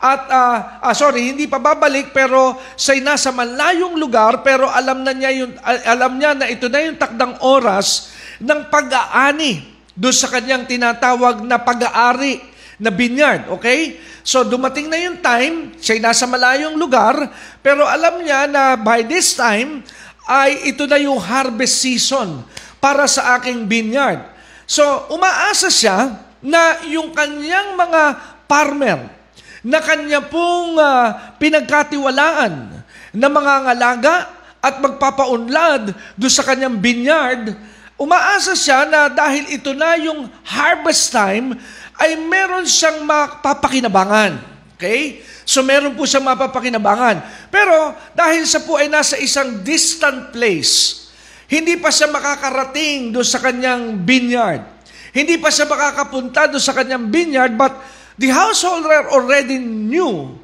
[0.00, 5.12] at, uh, ah, sorry, hindi pa babalik pero siya'y nasa malayong lugar pero alam na
[5.12, 8.08] niya, yung, alam niya na ito na yung takdang oras
[8.40, 12.40] ng pag-aani doon sa kanyang tinatawag na pag-aari
[12.80, 14.00] na vineyard, okay?
[14.24, 17.20] So dumating na yung time, siya'y nasa malayong lugar,
[17.60, 19.84] pero alam niya na by this time,
[20.24, 22.40] ay ito na yung harvest season
[22.80, 24.24] para sa aking vineyard.
[24.64, 28.02] So umaasa siya na yung kanyang mga
[28.48, 29.19] farmer,
[29.60, 32.80] na kanya pong uh, pinagkatiwalaan
[33.12, 34.14] na mga ngalaga
[34.60, 37.56] at magpapaunlad doon sa kanyang vineyard,
[37.96, 41.56] umaasa siya na dahil ito na yung harvest time,
[42.00, 44.40] ay meron siyang mapapakinabangan.
[44.76, 45.20] Okay?
[45.44, 47.48] So meron po siyang mapapakinabangan.
[47.52, 51.04] Pero dahil sa po ay nasa isang distant place,
[51.50, 54.64] hindi pa siya makakarating doon sa kanyang vineyard.
[55.10, 57.74] Hindi pa siya makakapunta doon sa kanyang vineyard, but
[58.20, 60.36] The householder already knew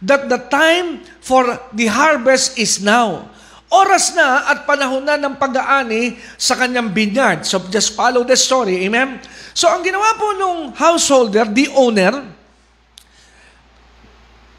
[0.00, 1.44] that the time for
[1.76, 3.28] the harvest is now.
[3.68, 7.44] Oras na at panahon na ng pag-aani sa kanyang vineyard.
[7.44, 8.80] So just follow the story.
[8.88, 9.20] Amen?
[9.52, 12.16] So ang ginawa po nung householder, the owner,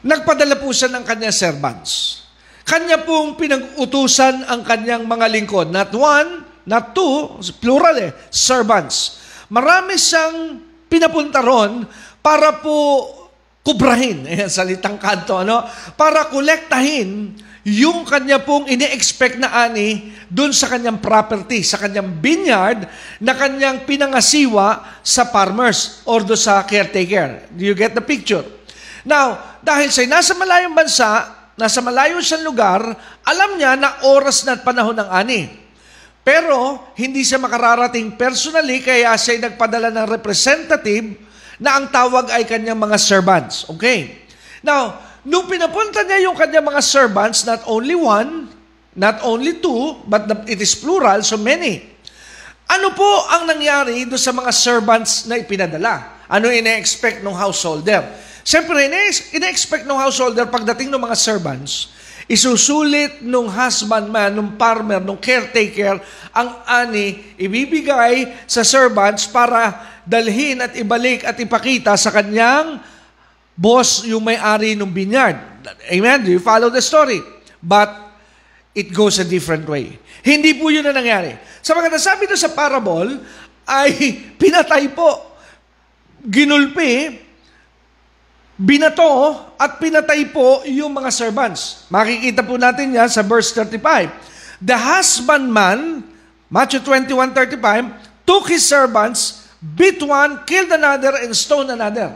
[0.05, 2.21] nagpadala po siya ng kanyang servants.
[2.69, 5.73] Kanya pong pinag-utusan ang kanyang mga lingkod.
[5.73, 9.25] Not one, not two, plural eh, servants.
[9.49, 11.85] Marami siyang pinapunta ron
[12.19, 13.07] para po
[13.63, 15.63] kubrahin, eh, salitang kanto, ano?
[15.93, 17.35] Para kolektahin
[17.67, 22.87] yung kanya pong ini-expect na ani doon sa kanyang property, sa kanyang vineyard
[23.19, 27.45] na kanyang pinangasiwa sa farmers or do sa caretaker.
[27.51, 28.41] Do you get the picture?
[29.03, 31.29] Now, dahil siya nasa malayong bansa,
[31.59, 32.81] nasa malayo siyang lugar,
[33.27, 35.41] alam niya na oras na at panahon ng ani.
[36.23, 41.28] Pero, hindi siya makararating personally, kaya siya nagpadala ng representative
[41.59, 43.67] na ang tawag ay kanyang mga servants.
[43.67, 44.23] Okay.
[44.63, 44.95] Now,
[45.27, 48.47] nung pinapunta niya yung kanyang mga servants, not only one,
[48.95, 51.83] not only two, but it is plural, so many.
[52.69, 56.23] Ano po ang nangyari do sa mga servants na ipinadala?
[56.31, 58.07] Ano ina-expect ng householder?
[58.45, 58.87] Siyempre,
[59.35, 61.91] ina-expect ng householder pagdating ng mga servants,
[62.29, 65.97] isusulit nung husbandman, nung farmer, nung caretaker,
[66.29, 72.81] ang ani ibibigay sa servants para dalhin at ibalik at ipakita sa kanyang
[73.53, 75.37] boss yung may-ari ng vineyard.
[75.85, 76.25] Amen?
[76.25, 77.21] Do you follow the story?
[77.61, 77.93] But
[78.73, 80.01] it goes a different way.
[80.25, 81.37] Hindi po yun na nangyari.
[81.61, 83.21] Sa mga nasabi doon sa parable,
[83.69, 85.37] ay pinatay po,
[86.25, 87.21] ginulpi,
[88.57, 91.85] binato, at pinatay po yung mga servants.
[91.93, 94.09] Makikita po natin yan sa verse 35.
[94.59, 96.03] The husbandman,
[96.49, 97.93] Matthew 21:35,
[98.27, 102.15] took his servants beat one, killed another, and stone another.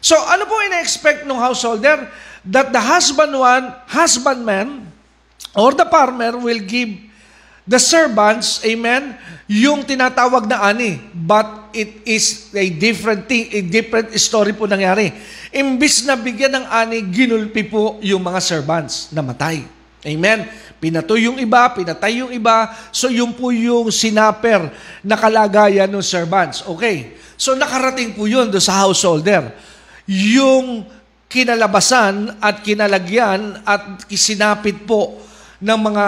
[0.00, 2.08] So ano po ina-expect ng householder?
[2.40, 4.88] That the husband one, husbandman,
[5.52, 6.96] or the farmer will give
[7.68, 9.14] the servants, amen,
[9.44, 10.98] yung tinatawag na ani.
[11.12, 15.12] But it is a different thing, a different story po nangyari.
[15.52, 19.68] Imbis na bigyan ng ani, ginulpi po yung mga servants na matay.
[20.00, 20.48] Amen.
[20.80, 22.72] Pinato yung iba, pinatay yung iba.
[22.88, 24.72] So yun po yung sinaper
[25.04, 26.64] na kalagayan ng servants.
[26.64, 27.20] Okay.
[27.36, 29.52] So nakarating po yun do sa householder.
[30.08, 30.88] Yung
[31.28, 35.20] kinalabasan at kinalagyan at isinapit po
[35.60, 36.06] ng mga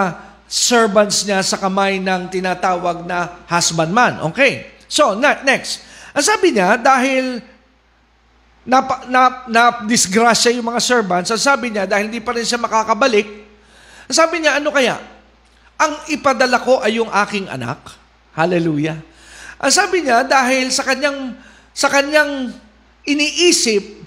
[0.49, 4.25] servants niya sa kamay ng tinatawag na husbandman.
[4.33, 4.73] Okay.
[4.89, 5.81] So, na, next.
[6.13, 7.41] Ang sabi niya, dahil
[8.61, 12.61] na, na, na disgrasya yung mga servants, ang sabi niya, dahil hindi pa rin siya
[12.61, 13.42] makakabalik,
[14.11, 14.99] sabi niya, ano kaya?
[15.79, 17.79] Ang ipadala ko ay yung aking anak.
[18.35, 18.99] Hallelujah.
[19.63, 21.37] Ang sabi niya, dahil sa kanyang,
[21.71, 22.51] sa kanyang
[23.07, 24.03] iniisip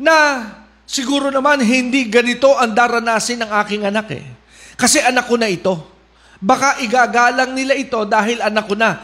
[0.00, 0.44] na
[0.84, 4.24] siguro naman hindi ganito ang daranasin ng aking anak eh.
[4.78, 5.74] Kasi anak ko na ito.
[6.38, 8.94] Baka igagalang nila ito dahil anak ko na.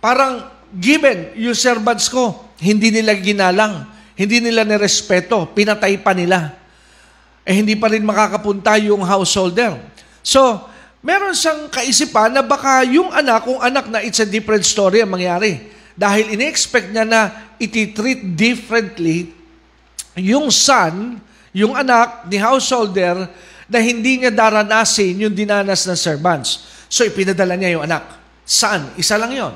[0.00, 3.84] Parang given yung servants ko, hindi nila ginalang,
[4.16, 6.56] hindi nila nirespeto, pinatay pa nila.
[7.44, 9.76] Eh hindi pa rin makakapunta yung householder.
[10.24, 10.64] So,
[11.04, 15.12] meron siyang kaisipan na baka yung anak, kung anak na it's a different story ang
[15.12, 15.60] mangyari.
[15.94, 17.20] Dahil ini-expect niya na
[17.60, 19.30] iti-treat differently
[20.18, 21.20] yung son,
[21.54, 23.28] yung anak ni householder
[23.68, 26.66] na hindi niya daranasin yung dinanas ng servants.
[26.90, 28.04] So ipinadala niya yung anak.
[28.44, 29.54] Son, isa lang yon.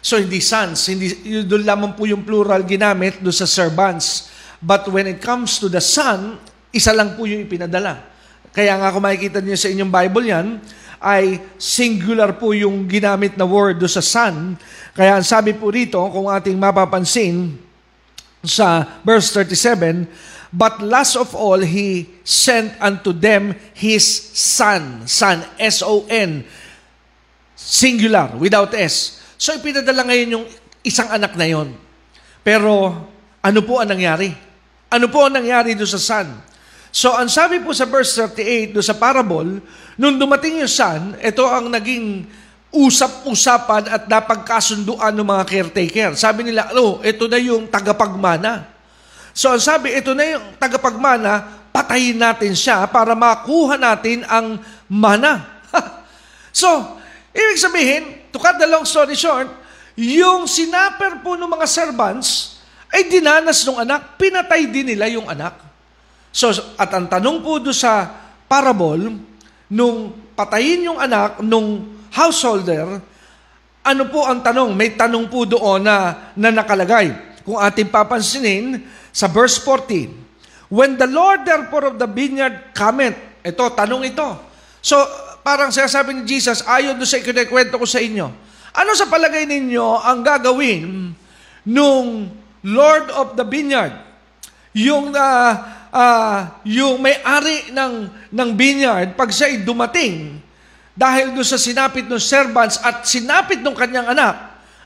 [0.00, 1.12] So hindi sons, hindi,
[1.44, 4.32] doon lamang po yung plural ginamit doon sa servants.
[4.60, 8.06] But when it comes to the son, isa lang po yung ipinadala.
[8.50, 10.46] Kaya nga kung makikita niyo sa inyong Bible yan,
[11.00, 14.58] ay singular po yung ginamit na word do sa son.
[14.92, 17.56] Kaya ang sabi po rito, kung ating mapapansin
[18.44, 20.06] sa verse 37,
[20.50, 24.02] But last of all, He sent unto them His
[24.34, 25.06] Son.
[25.06, 26.42] Son, S-O-N.
[27.54, 29.22] Singular, without S.
[29.38, 30.46] So ipinadala ngayon yung
[30.82, 31.70] isang anak na yon.
[32.42, 32.98] Pero
[33.40, 34.34] ano po ang nangyari?
[34.90, 36.49] Ano po ang nangyari doon sa son?
[36.90, 39.62] So ang sabi po sa verse 38 doon sa parable,
[39.94, 42.26] nung dumating yung son, ito ang naging
[42.70, 46.10] usap-usapan at napagkasunduan ng mga caretaker.
[46.14, 48.66] Sabi nila, oh, ito na yung tagapagmana.
[49.34, 54.58] So ang sabi, ito na yung tagapagmana, patayin natin siya para makuha natin ang
[54.90, 55.62] mana.
[56.50, 56.66] so,
[57.30, 58.02] ibig sabihin,
[58.34, 59.46] to cut the long story short,
[59.94, 62.58] yung sinaper po ng mga servants
[62.90, 65.69] ay dinanas ng anak, pinatay din nila yung anak.
[66.30, 68.06] So, at ang tanong po do sa
[68.46, 69.18] parable,
[69.70, 73.02] nung patayin yung anak nung householder,
[73.80, 74.74] ano po ang tanong?
[74.74, 77.14] May tanong po doon na, na nakalagay.
[77.42, 83.64] Kung ating papansinin, sa verse 14, When the Lord therefore of the vineyard cometh, ito,
[83.74, 84.28] tanong ito.
[84.78, 84.94] So,
[85.42, 88.30] parang sinasabi ni Jesus, ayon doon sa ikinikwento ko sa inyo,
[88.70, 91.10] ano sa palagay ninyo ang gagawin
[91.66, 92.30] nung
[92.62, 93.98] Lord of the vineyard?
[94.78, 95.50] Yung uh,
[95.90, 97.94] uh, yung may-ari ng,
[98.30, 100.38] ng vineyard, pag siya'y dumating,
[100.94, 104.36] dahil doon sa sinapit ng servants at sinapit ng kanyang anak,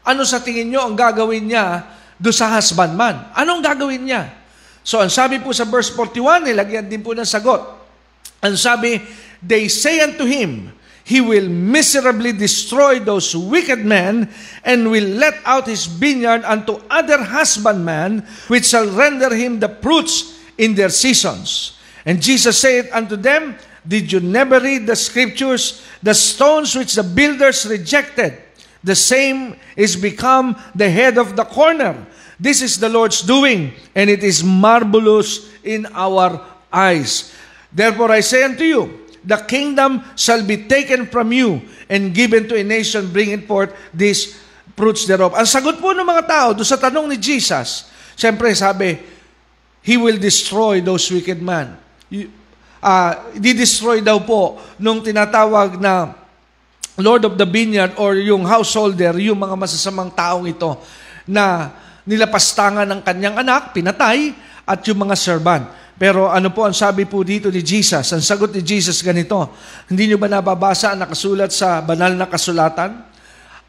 [0.04, 1.84] ano sa tingin nyo ang gagawin niya
[2.20, 3.32] doon sa husbandman?
[3.32, 4.28] Anong gagawin niya?
[4.84, 7.64] So, ang sabi po sa verse 41, nilagyan din po ng sagot.
[8.44, 9.00] Ang sabi,
[9.40, 14.28] They say unto him, He will miserably destroy those wicked men
[14.64, 20.33] and will let out his vineyard unto other husbandmen, which shall render him the fruits
[20.58, 21.78] in their seasons.
[22.04, 25.84] And Jesus said unto them, Did you never read the scriptures?
[26.02, 28.40] The stones which the builders rejected,
[28.82, 32.06] the same is become the head of the corner.
[32.38, 37.32] This is the Lord's doing, and it is marvelous in our eyes.
[37.72, 42.60] Therefore I say unto you, the kingdom shall be taken from you and given to
[42.60, 44.36] a nation bringing forth these
[44.76, 45.32] fruits thereof.
[45.32, 47.88] Ang sagot po ng mga tao doon sa tanong ni Jesus,
[48.18, 49.13] siyempre sabi,
[49.84, 51.76] He will destroy those wicked man.
[52.80, 56.16] Uh, di-destroy daw po nung tinatawag na
[56.96, 60.80] Lord of the Vineyard or yung householder, yung mga masasamang taong ito
[61.28, 61.74] na
[62.08, 64.32] nilapastangan ng kanyang anak, pinatay,
[64.64, 65.68] at yung mga servant.
[65.94, 68.08] Pero ano po ang sabi po dito ni Jesus?
[68.10, 69.52] Ang sagot ni Jesus ganito,
[69.86, 73.04] hindi nyo ba nababasa ang nakasulat sa banal na kasulatan?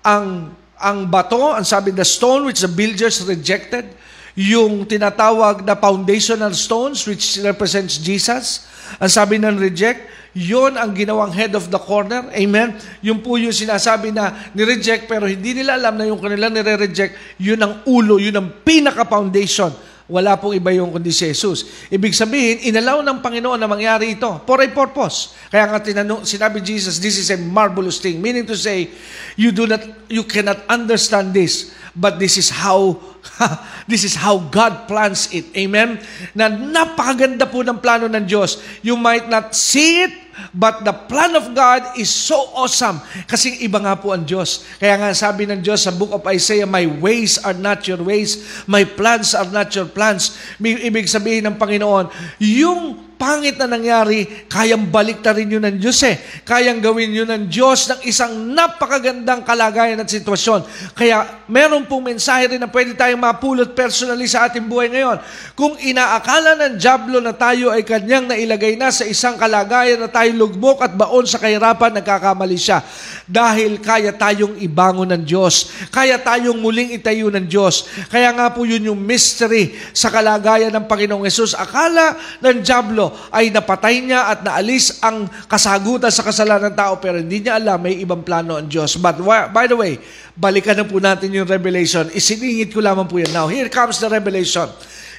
[0.02, 3.90] Ang, ang bato, ang sabi, the stone which the builders rejected,
[4.36, 8.68] yung tinatawag na foundational stones which represents Jesus,
[9.00, 12.28] ang sabi ng reject, yon ang ginawang head of the corner.
[12.36, 12.76] Amen?
[13.00, 17.58] Yung po yung sinasabi na ni-reject pero hindi nila alam na yung kanilang nire-reject, yun
[17.64, 21.90] ang ulo, yun ang pinaka-foundation wala pong iba yung kundi si Jesus.
[21.90, 25.34] Ibig sabihin, inalaw ng Panginoon na mangyari ito for a purpose.
[25.50, 28.22] Kaya nga tinanong, sinabi Jesus, this is a marvelous thing.
[28.22, 28.94] Meaning to say,
[29.34, 33.02] you do not, you cannot understand this, but this is how,
[33.90, 35.50] this is how God plans it.
[35.58, 35.98] Amen?
[36.38, 38.62] Na napakaganda po ng plano ng Diyos.
[38.86, 40.14] You might not see it,
[40.52, 43.00] But the plan of God is so awesome.
[43.28, 44.68] Kasi iba nga po ang Diyos.
[44.80, 48.44] Kaya nga sabi ng Diyos sa book of Isaiah, My ways are not your ways.
[48.68, 50.36] My plans are not your plans.
[50.60, 52.12] Ibig sabihin ng Panginoon,
[52.44, 56.20] yung pangit na nangyari, kayang balik na rin yun ng Diyos eh.
[56.44, 60.64] Kayang gawin yun ng Diyos ng isang napakagandang kalagayan at sitwasyon.
[60.94, 65.18] Kaya meron pong mensahe rin na pwede tayong mapulot personally sa ating buhay ngayon.
[65.56, 70.36] Kung inaakala ng Diablo na tayo ay kanyang nailagay na sa isang kalagayan na tayo
[70.36, 72.84] lugmok at baon sa kahirapan, nagkakamali siya.
[73.26, 75.72] Dahil kaya tayong ibangon ng Diyos.
[75.90, 77.88] Kaya tayong muling itayo ng Diyos.
[78.12, 81.56] Kaya nga po yun yung mystery sa kalagayan ng Panginoong Yesus.
[81.56, 87.20] Akala ng Diablo ay napatay niya at naalis ang kasagutan sa kasalanan ng tao pero
[87.20, 88.96] hindi niya alam may ibang plano ang Diyos.
[89.02, 89.20] But
[89.52, 90.00] by the way,
[90.38, 92.08] balikan na po natin yung revelation.
[92.14, 93.34] Isiningit ko lamang po yan.
[93.34, 94.70] Now, here comes the revelation.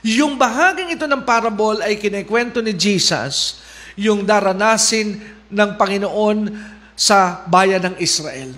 [0.07, 3.61] Yung bahaging ito ng parable ay kinekwento ni Jesus
[3.99, 5.19] yung daranasin
[5.51, 6.53] ng Panginoon
[6.97, 8.53] sa bayan ng Israel.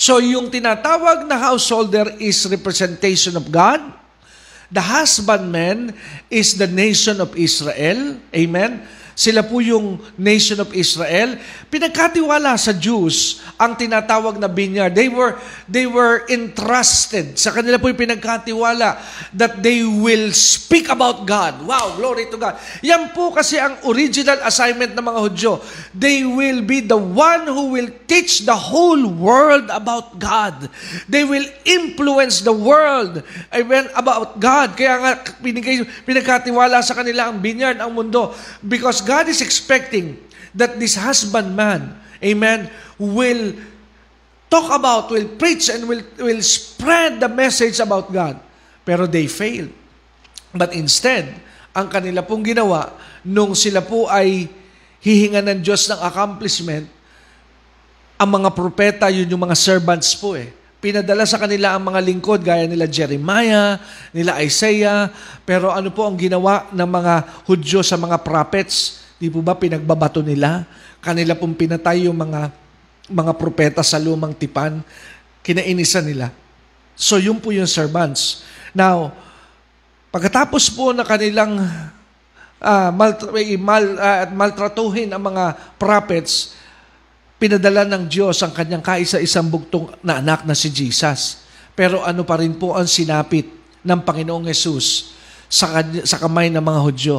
[0.00, 3.99] So yung tinatawag na householder is representation of God.
[4.70, 5.94] The husbandman
[6.30, 8.16] is the nation of Israel.
[8.34, 8.86] Amen?
[9.20, 11.36] Sila po yung nation of Israel.
[11.68, 14.96] Pinagkatiwala sa Jews ang tinatawag na vineyard.
[14.96, 15.36] They were,
[15.68, 17.36] they were entrusted.
[17.36, 18.96] Sa kanila po yung pinagkatiwala
[19.36, 21.60] that they will speak about God.
[21.68, 22.56] Wow, glory to God.
[22.80, 25.60] Yan po kasi ang original assignment ng mga Hudyo.
[25.92, 30.72] They will be the one who will teach the whole world about God.
[31.12, 33.20] They will influence the world
[33.52, 34.80] amen, about God.
[34.80, 35.12] Kaya nga
[35.44, 38.32] pinigay, pinagkatiwala sa kanila ang vineyard, ang mundo.
[38.64, 40.14] Because God is expecting
[40.54, 43.58] that this husbandman, amen, will
[44.46, 48.38] talk about, will preach, and will, will spread the message about God.
[48.86, 49.74] Pero they failed.
[50.54, 51.26] But instead,
[51.74, 52.94] ang kanila pong ginawa,
[53.26, 54.46] nung sila po ay
[55.02, 56.86] hihinga ng Diyos ng accomplishment,
[58.14, 60.54] ang mga propeta, yun yung mga servants po eh.
[60.80, 63.76] Pinadala sa kanila ang mga lingkod gaya nila Jeremiah,
[64.14, 65.10] nila Isaiah,
[65.42, 67.14] pero ano po ang ginawa ng mga
[67.48, 68.99] Hudyo sa mga prophets?
[69.20, 70.64] Di po ba pinagbabato nila?
[71.04, 72.48] Kanila pong pinatay yung mga
[73.12, 74.80] mga propeta sa lumang tipan.
[75.44, 76.32] Kinainisan nila.
[76.96, 78.48] So yun po yung servants.
[78.72, 79.12] Now,
[80.08, 81.60] pagkatapos po na kanilang
[82.64, 83.12] uh, mal,
[83.60, 86.56] mal, uh, maltratuhin ang mga prophets,
[87.40, 91.44] pinadala ng Diyos ang kanyang kaisa-isang bugtong na anak na si Jesus.
[91.76, 93.48] Pero ano pa rin po ang sinapit
[93.84, 95.16] ng Panginoong Yesus
[95.48, 97.16] sa, sa kamay ng mga Hudyo?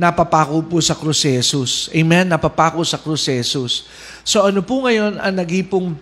[0.00, 1.92] Napapako po sa krus Jesus.
[1.92, 2.24] Amen?
[2.24, 3.84] Napapako sa krus Jesus.
[4.24, 5.92] So ano po ngayon ang nagipong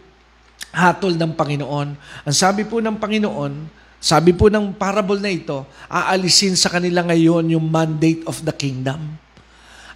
[0.70, 1.88] hatol ng Panginoon?
[1.98, 3.66] Ang sabi po ng Panginoon,
[3.98, 9.18] sabi po ng parable na ito, aalisin sa kanila ngayon yung mandate of the kingdom.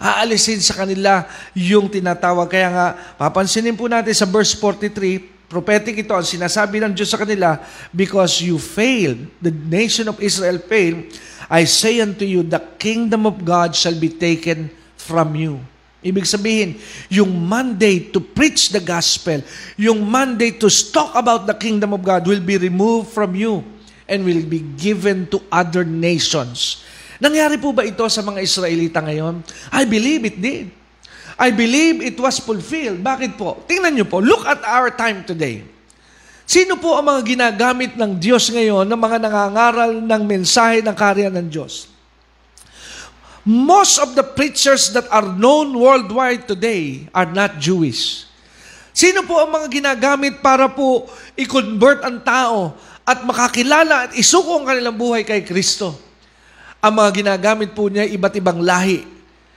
[0.02, 1.22] Aalisin sa kanila
[1.54, 2.50] yung tinatawag.
[2.50, 7.22] Kaya nga, papansinin po natin sa verse 43, prophetic ito, ang sinasabi ng Diyos sa
[7.22, 7.62] kanila,
[7.94, 11.06] because you failed, the nation of Israel failed,
[11.52, 15.60] I say unto you, the kingdom of God shall be taken from you.
[16.00, 16.80] Ibig sabihin,
[17.12, 19.44] yung mandate to preach the gospel,
[19.76, 23.60] yung mandate to talk about the kingdom of God will be removed from you
[24.08, 26.82] and will be given to other nations.
[27.20, 29.44] Nangyari po ba ito sa mga Israelita ngayon?
[29.70, 30.72] I believe it did.
[31.36, 33.04] I believe it was fulfilled.
[33.04, 33.62] Bakit po?
[33.68, 35.62] Tingnan nyo po, look at our time today.
[36.52, 41.32] Sino po ang mga ginagamit ng Diyos ngayon ng mga nangangaral ng mensahe ng karya
[41.32, 41.88] ng Diyos?
[43.40, 48.28] Most of the preachers that are known worldwide today are not Jewish.
[48.92, 51.08] Sino po ang mga ginagamit para po
[51.40, 55.96] i-convert ang tao at makakilala at isuko ang kanilang buhay kay Kristo?
[56.84, 59.00] Ang mga ginagamit po niya iba't ibang lahi.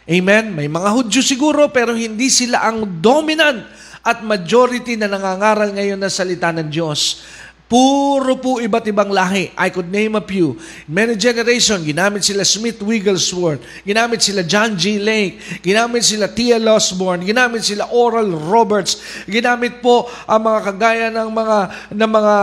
[0.08, 0.56] Amen?
[0.56, 3.68] May mga Hudyo siguro pero hindi sila ang dominant
[4.06, 7.26] at majority na nangangaral ngayon ng salita ng Diyos.
[7.66, 9.50] Puro po iba't ibang lahi.
[9.58, 10.54] I could name a few.
[10.86, 15.02] Many generation, ginamit sila Smith Wigglesworth, ginamit sila John G.
[15.02, 16.62] Lake, ginamit sila T.L.
[16.70, 21.58] Osborne, ginamit sila Oral Roberts, ginamit po ang mga kagaya ng mga
[21.90, 22.36] ng mga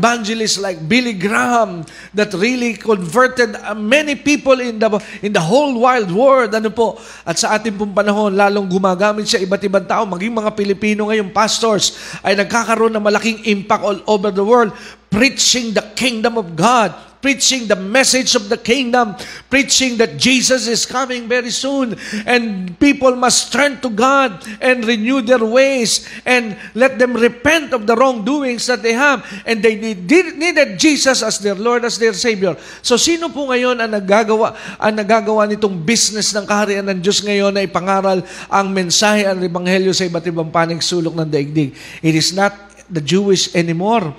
[0.00, 1.84] evangelists like Billy Graham
[2.16, 4.88] that really converted many people in the
[5.20, 6.56] in the whole wild world.
[6.56, 6.96] Ano po?
[7.28, 11.36] At sa ating pong panahon, lalong gumagamit siya iba't ibang tao, maging mga Pilipino ngayong
[11.36, 14.70] pastors ay nagkakaroon ng malaking impact all over the world world,
[15.10, 19.16] preaching the kingdom of God, preaching the message of the kingdom,
[19.48, 21.96] preaching that Jesus is coming very soon,
[22.28, 27.88] and people must turn to God and renew their ways and let them repent of
[27.88, 30.04] the wrongdoings that they have, and they need,
[30.36, 32.60] needed Jesus as their Lord, as their Savior.
[32.84, 37.56] So sino po ngayon ang nagagawa, ang nagagawa nitong business ng kaharian ng Diyos ngayon
[37.56, 38.20] na ipangaral
[38.52, 41.72] ang mensahe, ang ebanghelyo sa iba't ibang panig sulok ng daigdig?
[42.04, 42.52] It is not
[42.92, 44.12] the Jewish anymore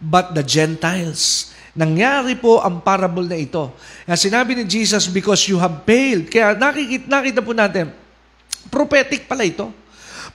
[0.00, 1.52] but the Gentiles.
[1.76, 3.68] Nangyari po ang parable na ito.
[4.08, 6.32] Kaya sinabi ni Jesus, because you have failed.
[6.32, 7.92] Kaya nakikita, nakita po natin,
[8.72, 9.68] prophetic pala ito.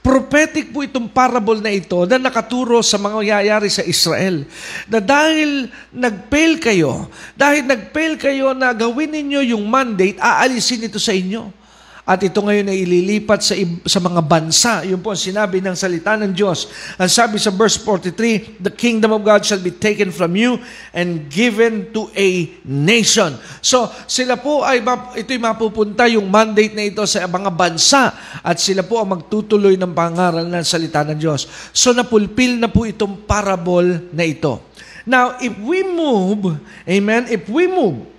[0.01, 4.49] Prophetic po itong parable na ito na nakaturo sa mga yayari sa Israel.
[4.89, 7.05] Na dahil nag-fail kayo,
[7.37, 11.60] dahil nag-fail kayo na gawin ninyo yung mandate, aalisin ito sa inyo.
[12.01, 13.53] At ito ngayon ay ililipat sa,
[13.85, 14.81] sa mga bansa.
[14.81, 16.65] Yun po ang sinabi ng salita ng Diyos.
[16.97, 20.57] Ang sabi sa verse 43, The kingdom of God shall be taken from you
[20.97, 23.37] and given to a nation.
[23.61, 24.81] So, sila po ay,
[25.21, 29.93] ito'y mapupunta yung mandate na ito sa mga bansa at sila po ang magtutuloy ng
[29.93, 31.45] pangaral ng salita ng Diyos.
[31.69, 34.73] So, napulpil na po itong parable na ito.
[35.05, 38.09] Now, if we move, amen, if we move,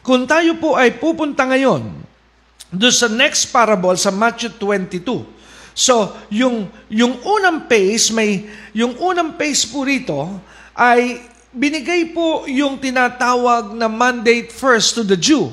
[0.00, 1.99] kung tayo po ay pupunta ngayon,
[2.70, 5.26] doon sa next parable sa Matthew 22.
[5.74, 10.38] So, yung yung unang phase may yung unang phase po rito
[10.74, 15.50] ay binigay po yung tinatawag na mandate first to the Jew.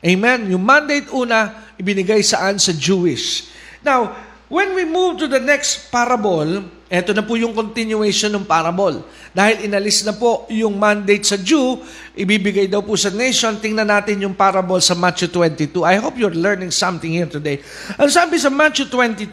[0.00, 0.48] Amen.
[0.50, 3.50] Yung mandate una ibinigay saan sa Jewish.
[3.82, 4.14] Now,
[4.46, 9.02] when we move to the next parable, eto na po yung continuation ng parable.
[9.30, 11.78] Dahil inalis na po yung mandate sa Jew,
[12.18, 13.54] ibibigay daw po sa nation.
[13.62, 15.86] Tingnan natin yung parable sa Matthew 22.
[15.86, 17.62] I hope you're learning something here today.
[17.94, 19.30] Ang sabi sa Matthew 22,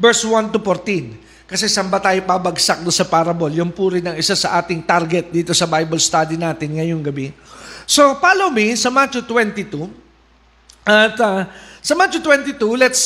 [0.00, 3.52] verse 1 to 14, kasi saan ba tayo pabagsak do sa parable?
[3.52, 7.28] Yung po rin ang isa sa ating target dito sa Bible study natin ngayong gabi.
[7.84, 9.84] So, follow me sa Matthew 22.
[10.88, 11.44] At uh,
[11.84, 13.02] sa Matthew 22, let's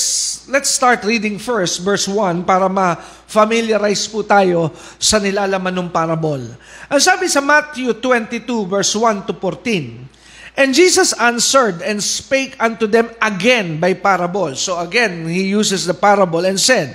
[0.47, 4.71] let's start reading first verse 1 para ma-familiarize po tayo
[5.03, 6.55] sa nilalaman ng parable.
[6.87, 12.87] Ang sabi sa Matthew 22 verse 1 to 14, And Jesus answered and spake unto
[12.87, 14.55] them again by parable.
[14.55, 16.95] So again, he uses the parable and said,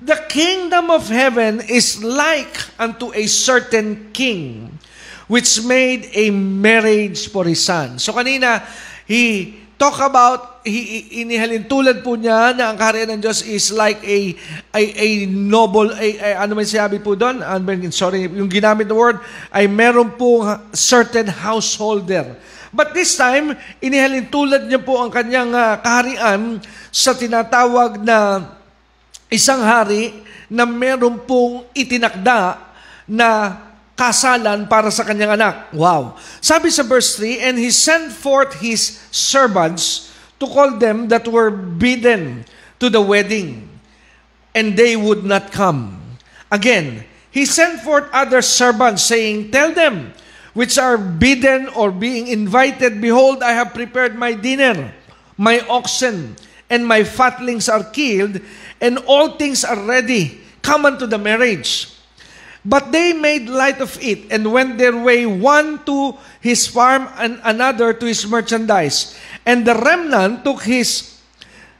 [0.00, 4.80] The kingdom of heaven is like unto a certain king
[5.28, 8.00] which made a marriage for his son.
[8.00, 8.64] So kanina,
[9.04, 13.98] he talk about, he, inihalin tulad po niya na ang kaharian ng Diyos is like
[14.06, 14.34] a,
[14.74, 17.42] a, a noble, a, a, ano man sabi po doon?
[17.42, 19.18] Ano Sorry, yung ginamit na word,
[19.50, 22.38] ay meron po certain householder.
[22.72, 28.48] But this time, inihalin tulad niya po ang kanyang ah, kaharian sa tinatawag na
[29.28, 32.60] isang hari na meron pong itinakda
[33.08, 33.60] na
[33.96, 35.72] kasalan para sa kanyang anak.
[35.72, 36.16] Wow.
[36.40, 40.11] Sabi sa verse 3, And he sent forth his servants
[40.42, 42.44] to call them that were bidden
[42.82, 43.70] to the wedding,
[44.54, 46.02] and they would not come.
[46.50, 50.12] Again, he sent forth other servants, saying, Tell them,
[50.52, 54.92] which are bidden or being invited, Behold, I have prepared my dinner,
[55.38, 56.34] my oxen,
[56.68, 58.42] and my fatlings are killed,
[58.80, 60.42] and all things are ready.
[60.60, 61.88] Come unto the marriage.
[62.64, 67.40] But they made light of it and went their way, one to his farm and
[67.42, 69.18] another to his merchandise.
[69.44, 71.12] And the remnant took his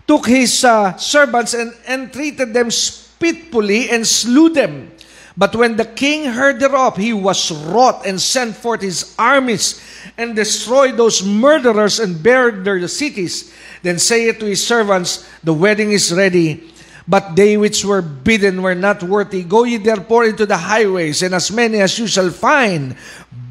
[0.06, 4.90] took his uh, servants and entreated them spitefully and slew them.
[5.36, 9.80] But when the king heard thereof, he was wroth and sent forth his armies
[10.18, 13.52] and destroyed those murderers and buried their cities.
[13.82, 16.70] Then saith to his servants, The wedding is ready,
[17.08, 19.42] but they which were bidden were not worthy.
[19.42, 22.96] Go ye therefore into the highways, and as many as you shall find,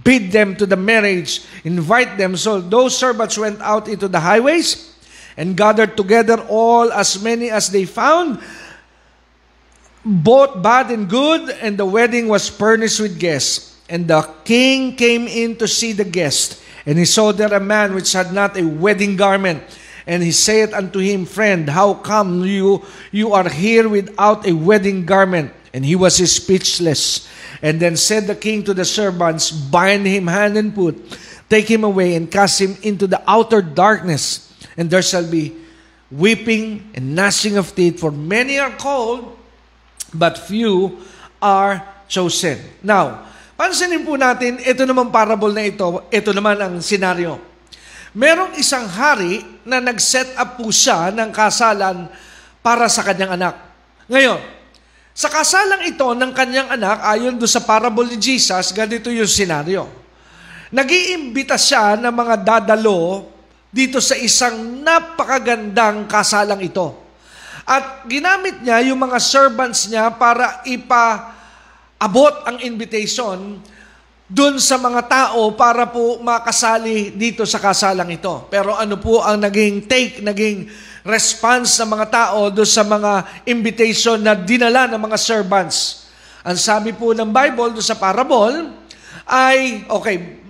[0.04, 2.36] bid them to the marriage, invite them.
[2.36, 4.96] So those servants went out into the highways
[5.38, 8.40] and gathered together all as many as they found,
[10.04, 13.78] both bad and good, and the wedding was furnished with guests.
[13.90, 17.94] And the king came in to see the guest, and he saw there a man
[17.94, 19.64] which had not a wedding garment.
[20.08, 25.06] And he said unto him, Friend, how come you you are here without a wedding
[25.06, 25.54] garment?
[25.74, 27.28] And he was speechless.
[27.62, 31.00] And then said the king to the servants, Bind him hand and foot,
[31.50, 34.52] take him away, and cast him into the outer darkness.
[34.76, 35.56] And there shall be
[36.12, 39.32] weeping and gnashing of teeth, for many are called,
[40.14, 41.00] but few
[41.40, 41.80] are
[42.12, 42.60] chosen.
[42.84, 47.40] Now, pansinin po natin, ito naman parable na ito, ito naman ang senaryo.
[48.12, 52.12] Merong isang hari na nag-set up po siya ng kasalan
[52.60, 53.56] para sa kanyang anak.
[54.12, 54.61] Ngayon,
[55.12, 59.84] sa kasalang ito ng kanyang anak, ayon do sa parable ni Jesus, ganito yung senaryo.
[60.72, 63.28] Nag-iimbita siya ng mga dadalo
[63.68, 66.96] dito sa isang napakagandang kasalang ito.
[67.68, 73.60] At ginamit niya yung mga servants niya para ipa-abot ang invitation
[74.32, 78.48] dun sa mga tao para po makasali dito sa kasalang ito.
[78.48, 80.72] Pero ano po ang naging take, naging
[81.02, 86.08] response ng mga tao doon sa mga invitation na dinala ng mga servants?
[86.42, 88.74] Ang sabi po ng Bible doon sa parable
[89.30, 90.42] ay, okay,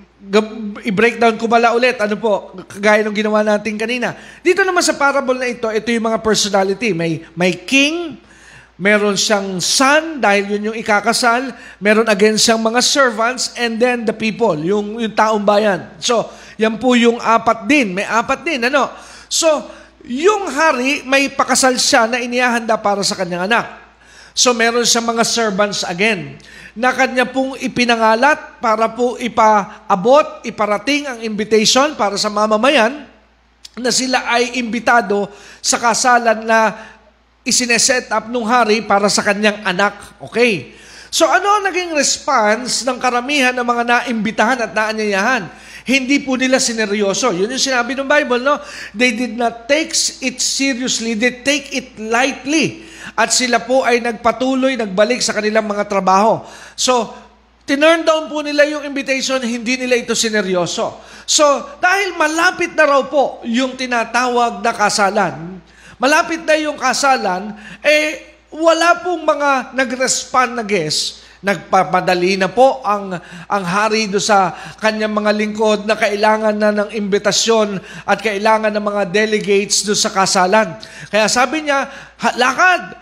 [0.86, 1.98] i-breakdown ko bala ulit.
[2.00, 4.16] Ano po, kagaya ng ginawa natin kanina.
[4.46, 6.94] Dito naman sa parable na ito, ito yung mga personality.
[6.94, 8.22] May, may king,
[8.80, 14.16] meron siyang son, dahil yun yung ikakasal, meron again siyang mga servants, and then the
[14.16, 15.90] people, yung, yung taong bayan.
[16.00, 17.98] So, yan po yung apat din.
[17.98, 18.94] May apat din, ano?
[19.28, 23.82] So, yung hari, may pakasal siya na inihahanda para sa kanyang anak.
[24.32, 26.40] So meron siya mga servants again
[26.72, 33.04] na kanya pong ipinangalat para po ipaabot, iparating ang invitation para sa mamamayan
[33.76, 35.28] na sila ay imbitado
[35.60, 36.76] sa kasalan na
[37.44, 40.00] isineset up nung hari para sa kanyang anak.
[40.24, 40.80] Okay.
[41.12, 45.44] So ano ang naging response ng karamihan ng mga naimbitahan at naanyayahan?
[45.86, 47.34] Hindi po nila sineryoso.
[47.34, 48.62] Yun yung sinabi ng Bible, no?
[48.94, 51.18] They did not take it seriously.
[51.18, 52.86] They take it lightly.
[53.18, 56.46] At sila po ay nagpatuloy, nagbalik sa kanilang mga trabaho.
[56.78, 57.10] So,
[57.66, 61.02] tinurn down po nila yung invitation, hindi nila ito sineryoso.
[61.26, 61.46] So,
[61.82, 65.64] dahil malapit na raw po yung tinatawag na kasalan,
[65.98, 73.18] malapit na yung kasalan, eh, wala pong mga nag-respond na guest Nagpapadali na po ang,
[73.50, 78.86] ang hari do sa kanyang mga lingkod na kailangan na ng imbitasyon at kailangan ng
[78.86, 80.78] mga delegates do sa kasalan.
[81.10, 81.90] Kaya sabi niya,
[82.38, 83.02] lakad,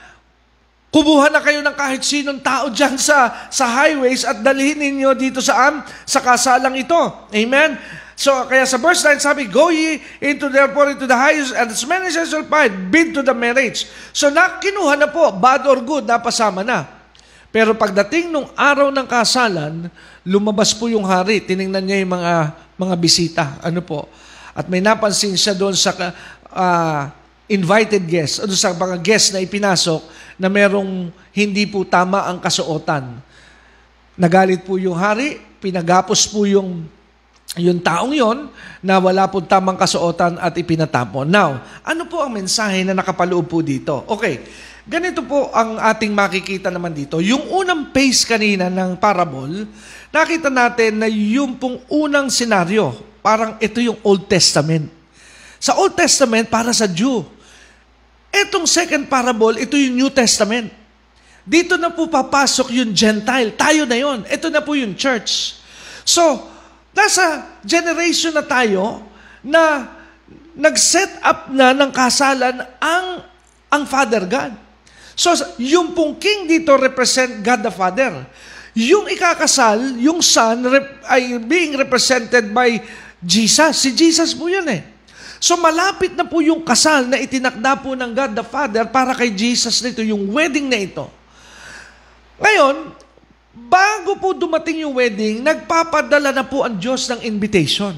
[0.89, 5.37] Kubuhan na kayo ng kahit sinong tao dyan sa, sa highways at dalhin ninyo dito
[5.37, 6.97] sa am, sa kasalang ito.
[7.29, 7.77] Amen?
[8.17, 11.85] So, kaya sa verse 9, sabi, Go ye into therefore into the highest and as
[11.85, 13.85] many as shall find, bid to the marriage.
[14.17, 16.98] So, nakinuha na po, bad or good, napasama na.
[17.49, 19.89] Pero pagdating nung araw ng kasalan,
[20.21, 21.41] lumabas po yung hari.
[21.41, 22.33] Tiningnan niya yung mga,
[22.77, 23.43] mga bisita.
[23.65, 24.05] Ano po?
[24.53, 25.89] At may napansin siya doon sa
[26.53, 27.09] uh,
[27.49, 30.05] invited guest, o sa mga guest na ipinasok,
[30.37, 33.17] na merong hindi po tama ang kasuotan.
[34.13, 36.85] Nagalit po yung hari, pinagapos po yung
[37.57, 38.45] yung taong yon
[38.77, 41.25] na wala po tamang kasuotan at ipinatapon.
[41.25, 44.05] Now, ano po ang mensahe na nakapaloob po dito?
[44.05, 44.45] Okay,
[44.89, 47.21] Ganito po ang ating makikita naman dito.
[47.21, 49.69] Yung unang phase kanina ng parable,
[50.09, 54.89] nakita natin na yung pong unang senaryo, parang ito yung Old Testament.
[55.61, 57.21] Sa Old Testament, para sa Jew.
[58.33, 60.73] Itong second parable, ito yung New Testament.
[61.45, 63.53] Dito na po papasok yung Gentile.
[63.53, 64.25] Tayo na yon.
[64.25, 65.61] Ito na po yung church.
[66.01, 66.49] So,
[66.97, 69.05] nasa generation na tayo
[69.45, 69.85] na
[70.57, 73.21] nag-set up na ng kasalan ang
[73.69, 74.68] ang Father God.
[75.19, 78.23] So, yung pong king dito represent God the Father.
[78.71, 80.63] Yung ikakasal, yung son,
[81.03, 82.79] ay being represented by
[83.19, 83.83] Jesus.
[83.83, 84.95] Si Jesus po yun eh.
[85.39, 89.31] So malapit na po yung kasal na itinakda po ng God the Father para kay
[89.31, 91.07] Jesus nito, yung wedding na ito.
[92.39, 92.91] Ngayon,
[93.55, 97.95] bago po dumating yung wedding, nagpapadala na po ang Diyos ng invitation.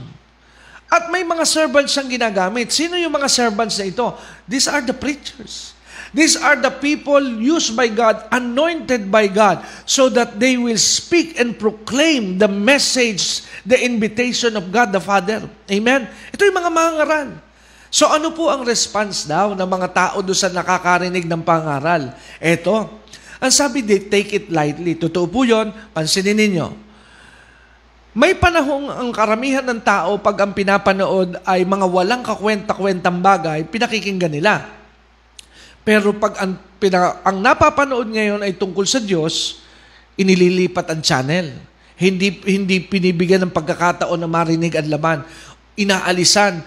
[0.86, 2.70] At may mga servants siyang ginagamit.
[2.70, 4.06] Sino yung mga servants na ito?
[4.46, 5.74] These are the preachers.
[6.12, 11.40] These are the people used by God, anointed by God, so that they will speak
[11.40, 15.48] and proclaim the message, the invitation of God the Father.
[15.72, 16.12] Amen?
[16.36, 17.28] Ito yung mga mangaral.
[17.88, 22.12] So ano po ang response daw ng mga tao doon sa nakakarinig ng pangaral?
[22.44, 22.92] Ito,
[23.40, 25.00] ang sabi, they take it lightly.
[25.00, 26.68] Totoo po yun, pansinin ninyo.
[28.12, 34.36] May panahong ang karamihan ng tao pag ang pinapanood ay mga walang kakwenta-kwentang bagay, pinakikinggan
[34.36, 34.81] nila.
[35.82, 39.66] Pero pag ang, pina, ang napapanood ngayon ay tungkol sa Diyos,
[40.14, 41.58] inililipat ang channel.
[41.98, 45.20] Hindi, hindi pinibigyan ng pagkakataon na marinig ang laman.
[45.78, 46.62] Inaalisan,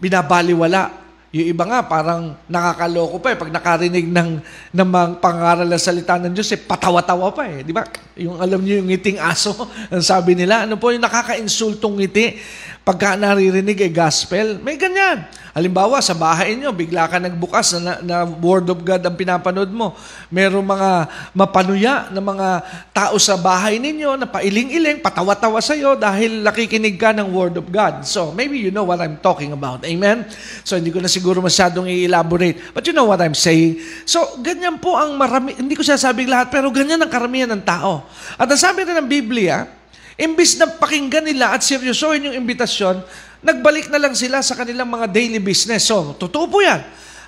[0.00, 1.04] binabaliwala.
[1.34, 3.36] Yung iba nga, parang nakakaloko pa eh.
[3.36, 4.38] Pag nakarinig ng,
[4.70, 7.66] ng mga pangaral na salita ng Diyos, eh, patawa-tawa pa eh.
[7.66, 7.82] Di ba?
[8.14, 9.50] Yung alam niyo yung ngiting aso,
[9.92, 12.38] ang sabi nila, ano po yung nakaka-insultong ngiti
[12.84, 14.60] pagka naririnig ay gospel.
[14.60, 15.24] May ganyan.
[15.56, 19.96] Halimbawa, sa bahay nyo, bigla ka nagbukas na, na Word of God ang pinapanood mo.
[20.28, 20.90] Merong mga
[21.30, 22.48] mapanuya na mga
[22.92, 28.04] tao sa bahay ninyo na pailing-iling, patawa-tawa sa'yo dahil nakikinig ka ng Word of God.
[28.04, 29.86] So, maybe you know what I'm talking about.
[29.88, 30.28] Amen?
[30.66, 32.74] So, hindi ko na siguro masyadong i-elaborate.
[32.76, 33.80] But you know what I'm saying?
[34.04, 38.04] So, ganyan po ang marami, hindi ko sinasabing lahat, pero ganyan ang karamihan ng tao.
[38.36, 39.83] At ang sabi rin ng Biblia,
[40.18, 43.02] imbis na pakinggan nila at seryosohin yung imbitasyon,
[43.44, 45.90] nagbalik na lang sila sa kanilang mga daily business.
[45.90, 46.80] So, totoo po yan.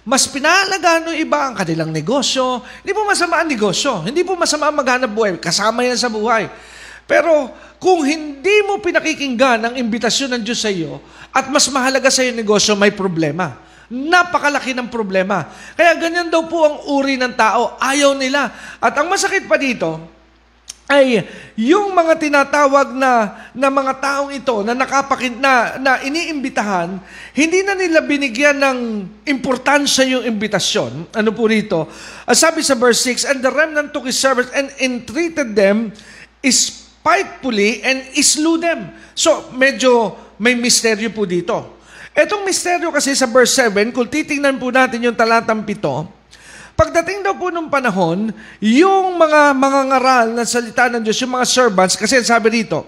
[0.07, 2.63] Mas pinalagaan ng iba ang kanilang negosyo.
[2.63, 4.07] Hindi po masama ang negosyo.
[4.07, 5.35] Hindi po masama ang maghanap buhay.
[5.43, 6.47] Kasama yan sa buhay.
[7.11, 7.51] Pero
[7.83, 11.03] kung hindi mo pinakikinggan ang imbitasyon ng Diyos sa iyo
[11.35, 13.59] at mas mahalaga sa iyo negosyo, may problema.
[13.91, 15.47] Napakalaki ng problema.
[15.75, 17.75] Kaya ganyan daw po ang uri ng tao.
[17.83, 18.51] Ayaw nila.
[18.79, 20.16] At ang masakit pa dito,
[20.87, 21.27] ay
[21.59, 27.03] yung mga tinatawag na na mga taong ito na nakapakin na na iniimbitahan,
[27.35, 28.79] hindi na nila binigyan ng
[29.27, 31.11] importansya yung imbitasyon.
[31.11, 31.91] Ano po rito?
[32.31, 35.91] Sabi sa verse 6, and the remnant took his servants and entreated them
[36.47, 38.95] spitefully and slew them.
[39.19, 41.83] So, medyo may misteryo po dito.
[42.17, 46.16] Etong misteryo kasi sa verse 7, kung titingnan po natin yung talatang pito,
[46.77, 48.29] Pagdating daw po nung panahon,
[48.61, 52.85] yung mga mga ngaral na salita ng Diyos, yung mga servants, kasi sabi dito,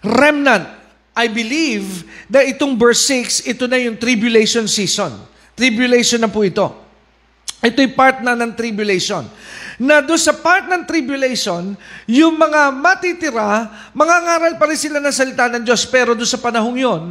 [0.00, 0.64] remnant,
[1.12, 5.12] I believe that itong verse 6, ito na yung tribulation season.
[5.52, 6.72] Tribulation na po ito.
[7.60, 9.28] Ito'y part na ng tribulation.
[9.76, 11.76] Na doon sa part ng tribulation,
[12.08, 16.40] yung mga matitira, mga ngaral pa rin sila ng salita ng Diyos, pero doon sa
[16.40, 17.04] panahong yon,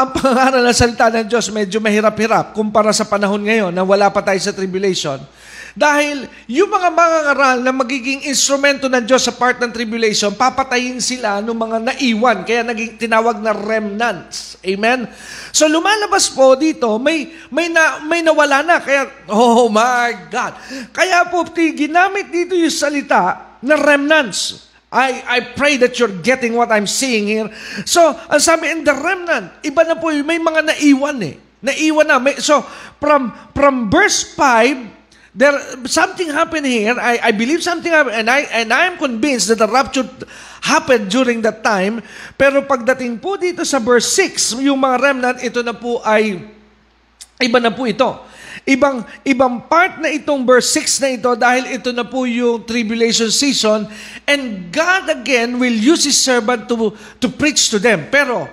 [0.00, 4.24] ang pangaral ng salita ng Diyos medyo mahirap-hirap kumpara sa panahon ngayon na wala pa
[4.24, 5.20] tayo sa tribulation.
[5.76, 11.38] Dahil yung mga mangangaral na magiging instrumento ng Diyos sa part ng tribulation, papatayin sila
[11.44, 12.42] ng mga naiwan.
[12.42, 14.58] Kaya naging tinawag na remnants.
[14.66, 15.06] Amen?
[15.54, 18.76] So lumalabas po dito, may, may, na, may nawala na.
[18.82, 20.58] Kaya, oh my God.
[20.90, 24.69] Kaya po, ginamit dito yung salita na remnants.
[24.90, 27.46] I, I pray that you're getting what I'm seeing here.
[27.86, 31.38] So, ang sabi, in the remnant, iba na po, may mga naiwan eh.
[31.62, 32.18] Naiwan na.
[32.18, 32.66] May, so,
[32.98, 35.54] from, from verse 5, there
[35.86, 36.98] something happened here.
[36.98, 40.08] I, I believe something happened, and I, and I am convinced that the rapture
[40.58, 42.02] happened during that time.
[42.34, 46.42] Pero pagdating po dito sa verse 6, yung mga remnant, ito na po ay,
[47.38, 48.26] iba na po ito.
[48.70, 53.26] Ibang ibang part na itong verse 6 na ito dahil ito na po yung tribulation
[53.26, 53.90] season
[54.30, 58.06] and God again will use His servant to, to preach to them.
[58.14, 58.46] Pero,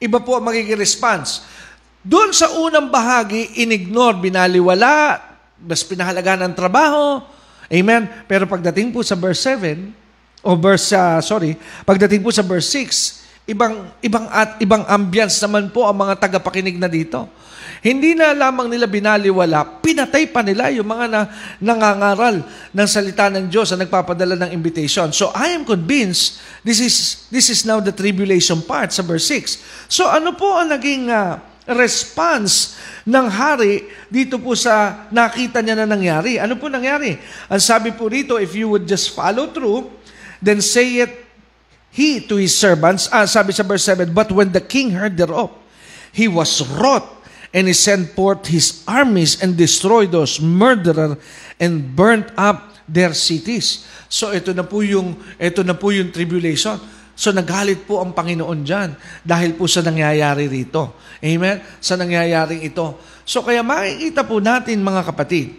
[0.00, 1.44] iba po ang magiging response.
[2.00, 5.20] Doon sa unang bahagi, inignore, binaliwala,
[5.60, 7.20] mas pinahalaga ng trabaho.
[7.68, 8.08] Amen?
[8.24, 9.92] Pero pagdating po sa verse 7,
[10.40, 11.52] o verse, uh, sorry,
[11.84, 16.80] pagdating po sa verse 6, ibang, ibang, at, ibang ambience naman po ang mga tagapakinig
[16.80, 17.28] na dito.
[17.80, 21.20] Hindi na lamang nila binaliwala, pinatay pa nila yung mga na,
[21.64, 22.44] nangangaral
[22.76, 25.08] ng salita ng Diyos na nagpapadala ng invitation.
[25.16, 29.88] So I am convinced this is this is now the tribulation part sa verse 6.
[29.88, 31.40] So ano po ang naging uh,
[31.72, 32.76] response
[33.08, 36.36] ng hari dito po sa nakita niya na nangyari?
[36.36, 37.16] Ano po nangyari?
[37.48, 39.88] Ang sabi po rito, if you would just follow through,
[40.44, 41.12] then say it
[41.90, 45.50] he to his servants, ah, sabi sa verse 7, But when the king heard thereof,
[46.12, 47.19] he was wroth
[47.50, 51.18] And he sent forth his armies and destroyed those murderer
[51.58, 53.86] and burnt up their cities.
[54.06, 56.78] So ito na po yung ito na po yung tribulation.
[57.18, 58.90] So nagalit po ang Panginoon diyan
[59.26, 60.98] dahil po sa nangyayari rito.
[61.20, 61.60] Amen?
[61.82, 62.96] Sa nangyayaring ito.
[63.26, 65.54] So kaya makikita po natin mga kapatid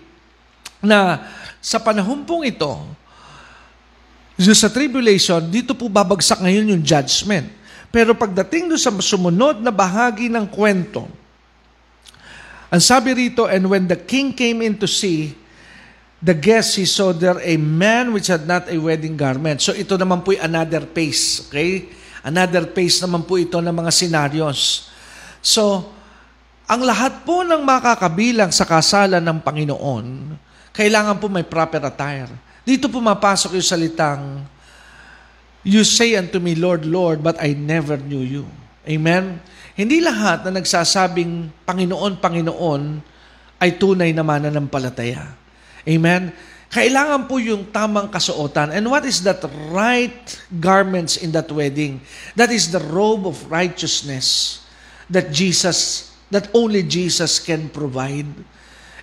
[0.81, 1.27] na
[1.61, 2.73] sa panahon pong ito,
[4.41, 7.45] sa tribulation, dito po babagsak ngayon yung judgment.
[7.93, 11.05] Pero pagdating doon sa sumunod na bahagi ng kwento,
[12.71, 15.35] ang sabi rito, and when the king came in to see,
[16.23, 19.59] the guests, he saw there a man which had not a wedding garment.
[19.59, 21.91] So ito naman po another phase, okay?
[22.23, 24.87] Another phase naman po ito ng mga scenarios.
[25.41, 25.89] So,
[26.69, 30.05] ang lahat po ng makakabilang sa kasalan ng Panginoon,
[30.71, 32.31] kailangan po may proper attire.
[32.63, 34.23] Dito pumapasok yung salitang,
[35.61, 38.49] You say unto me, Lord, Lord, but I never knew you.
[38.81, 39.37] Amen?
[39.75, 42.83] Hindi lahat na nagsasabing Panginoon, Panginoon
[43.61, 45.37] ay tunay na mananampalataya.
[45.87, 46.33] Amen?
[46.71, 48.71] Kailangan po yung tamang kasuotan.
[48.71, 49.43] And what is that
[49.75, 50.23] right
[50.55, 51.99] garments in that wedding?
[52.39, 54.59] That is the robe of righteousness
[55.11, 58.31] that Jesus, that only Jesus can provide.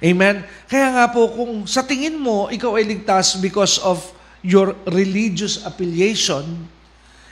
[0.00, 0.48] Amen?
[0.64, 4.00] Kaya nga po, kung sa tingin mo, ikaw ay ligtas because of
[4.40, 6.70] your religious affiliation,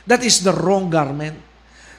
[0.04, 1.45] that is the wrong garment.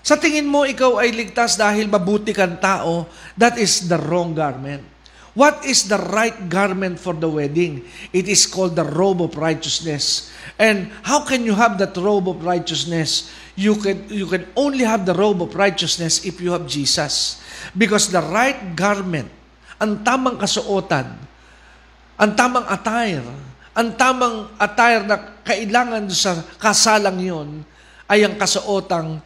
[0.05, 4.97] Sa tingin mo, ikaw ay ligtas dahil mabuti kang tao, that is the wrong garment.
[5.37, 7.85] What is the right garment for the wedding?
[8.09, 10.33] It is called the robe of righteousness.
[10.57, 13.29] And how can you have that robe of righteousness?
[13.53, 17.37] You can, you can only have the robe of righteousness if you have Jesus.
[17.77, 19.29] Because the right garment,
[19.77, 21.05] ang tamang kasuotan,
[22.17, 23.29] ang tamang attire,
[23.77, 27.61] ang tamang attire na kailangan sa kasalang yon
[28.09, 29.21] ay ang kasuotang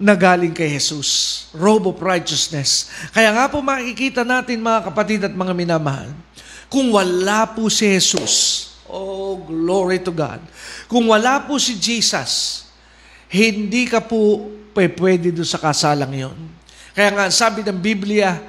[0.00, 1.44] na galing kay Jesus.
[1.52, 2.88] Robe of righteousness.
[3.12, 6.08] Kaya nga po makikita natin mga kapatid at mga minamahal,
[6.72, 10.40] kung wala po si Jesus, oh glory to God,
[10.88, 12.64] kung wala po si Jesus,
[13.28, 16.38] hindi ka po pwede doon sa kasalang yon.
[16.96, 18.40] Kaya nga sabi ng Biblia,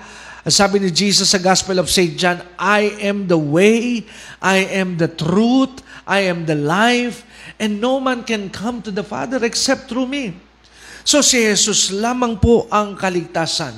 [0.47, 2.16] sabi ni Jesus sa Gospel of St.
[2.16, 4.08] John, I am the way,
[4.39, 7.28] I am the truth, I am the life,
[7.60, 10.34] and no man can come to the Father except through me.
[11.02, 13.74] So si Jesus lamang po ang kaligtasan.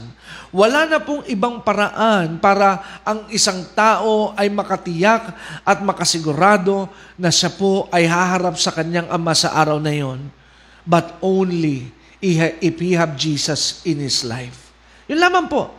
[0.54, 5.34] Wala na pong ibang paraan para ang isang tao ay makatiyak
[5.66, 6.86] at makasigurado
[7.18, 10.30] na siya po ay haharap sa kanyang ama sa araw na yon.
[10.86, 11.90] But only
[12.22, 14.70] if he have Jesus in his life.
[15.10, 15.74] Yun lamang po.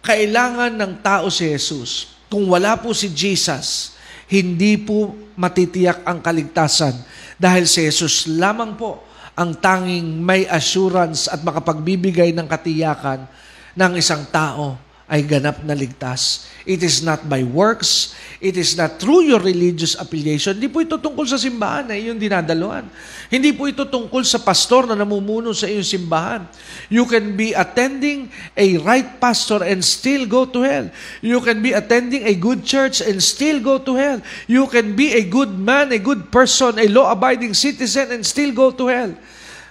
[0.00, 2.16] Kailangan ng tao si Jesus.
[2.32, 3.94] Kung wala po si Jesus,
[4.26, 6.96] hindi po matitiyak ang kaligtasan
[7.36, 9.04] dahil si Jesus lamang po
[9.34, 13.26] ang tanging may assurance at makapagbibigay ng katiyakan
[13.74, 16.48] ng isang tao ay ganap na ligtas.
[16.64, 18.16] It is not by works.
[18.40, 20.56] It is not through your religious affiliation.
[20.56, 22.88] Hindi po ito tungkol sa simbahan na iyong dinadaluan.
[23.28, 26.48] Hindi po ito tungkol sa pastor na namumuno sa iyong simbahan.
[26.88, 30.88] You can be attending a right pastor and still go to hell.
[31.20, 34.18] You can be attending a good church and still go to hell.
[34.48, 38.72] You can be a good man, a good person, a law-abiding citizen and still go
[38.72, 39.12] to hell.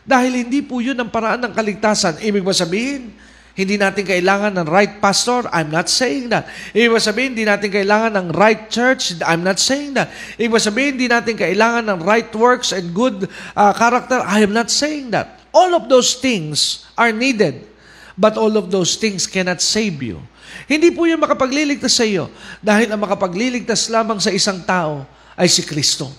[0.06, 2.22] Dahil hindi po yun ang paraan ng kaligtasan.
[2.22, 3.14] Ibig ba sabihin,
[3.54, 5.46] hindi natin kailangan ng right pastor.
[5.54, 6.50] I'm not saying that.
[6.74, 9.14] Ibig sabihin, hindi natin kailangan ng right church.
[9.22, 10.10] I'm not saying that.
[10.42, 14.18] Ibig sabihin, hindi natin kailangan ng right works and good uh, character.
[14.26, 15.46] I am not saying that.
[15.54, 17.70] All of those things are needed.
[18.18, 20.18] But all of those things cannot save you.
[20.66, 22.30] Hindi po yung makapagliligtas sa iyo
[22.62, 25.06] dahil ang makapagliligtas lamang sa isang tao
[25.38, 26.10] ay si Kristo.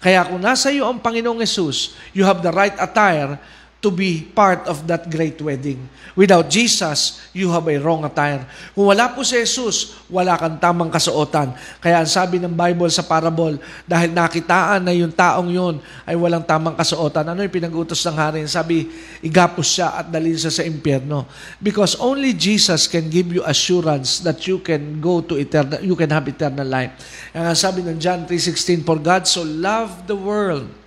[0.00, 3.40] Kaya kung nasa iyo ang Panginoong Yesus, you have the right attire
[3.84, 5.76] to be part of that great wedding.
[6.16, 8.48] Without Jesus, you have a wrong attire.
[8.72, 11.52] Kung wala po si Jesus, wala kang tamang kasuotan.
[11.76, 15.76] Kaya ang sabi ng Bible sa parable, dahil nakitaan na yung taong yun
[16.08, 18.40] ay walang tamang kasuotan, ano yung pinag-utos ng hari?
[18.48, 18.88] Sabi,
[19.20, 21.28] igapos siya at dalhin siya sa impyerno.
[21.60, 26.08] Because only Jesus can give you assurance that you can go to eternal, you can
[26.08, 26.96] have eternal life.
[27.36, 30.85] Ang sabi ng John 3.16, For God so loved the world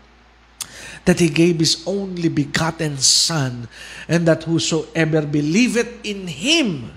[1.10, 3.66] that He gave His only begotten Son,
[4.06, 6.94] and that whosoever believeth in Him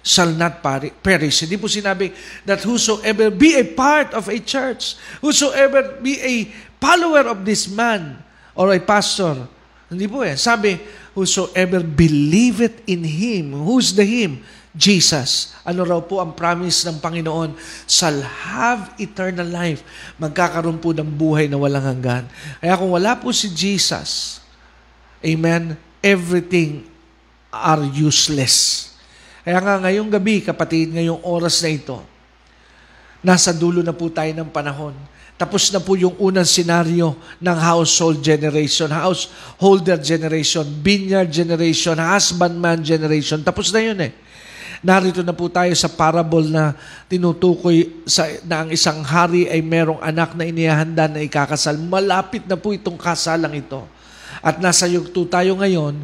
[0.00, 0.64] shall not
[1.04, 1.44] perish.
[1.44, 2.16] Hindi po sinabi
[2.48, 6.48] that whosoever be a part of a church, whosoever be a
[6.80, 8.24] follower of this man
[8.56, 9.44] or a pastor.
[9.92, 10.40] Hindi po eh.
[10.40, 10.80] Sabi,
[11.12, 13.52] whosoever believeth in Him.
[13.52, 14.40] Who's the Him?
[14.72, 15.52] Jesus.
[15.68, 17.52] Ano raw po ang promise ng Panginoon?
[17.84, 19.84] Shall have eternal life.
[20.16, 22.24] Magkakaroon po ng buhay na walang hanggan.
[22.56, 24.40] Kaya kung wala po si Jesus,
[25.20, 26.88] amen, everything
[27.52, 28.88] are useless.
[29.44, 32.00] Kaya nga ngayong gabi, kapatid, ngayong oras na ito,
[33.20, 34.96] nasa dulo na po tayo ng panahon.
[35.36, 43.42] Tapos na po yung unang senaryo ng household generation, householder generation, vineyard generation, husbandman generation.
[43.44, 44.21] Tapos na yun eh.
[44.82, 46.74] Narito na po tayo sa parable na
[47.06, 51.78] tinutukoy sa, na ang isang hari ay merong anak na inihahanda na ikakasal.
[51.78, 53.78] Malapit na po itong kasalang ito.
[54.42, 56.02] At nasa yugto tayo ngayon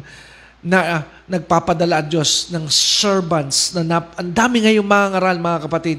[0.63, 5.59] na uh, nagpapadala ang Diyos ng servants na nap, ang dami ngayong mga ngaral, mga
[5.67, 5.97] kapatid.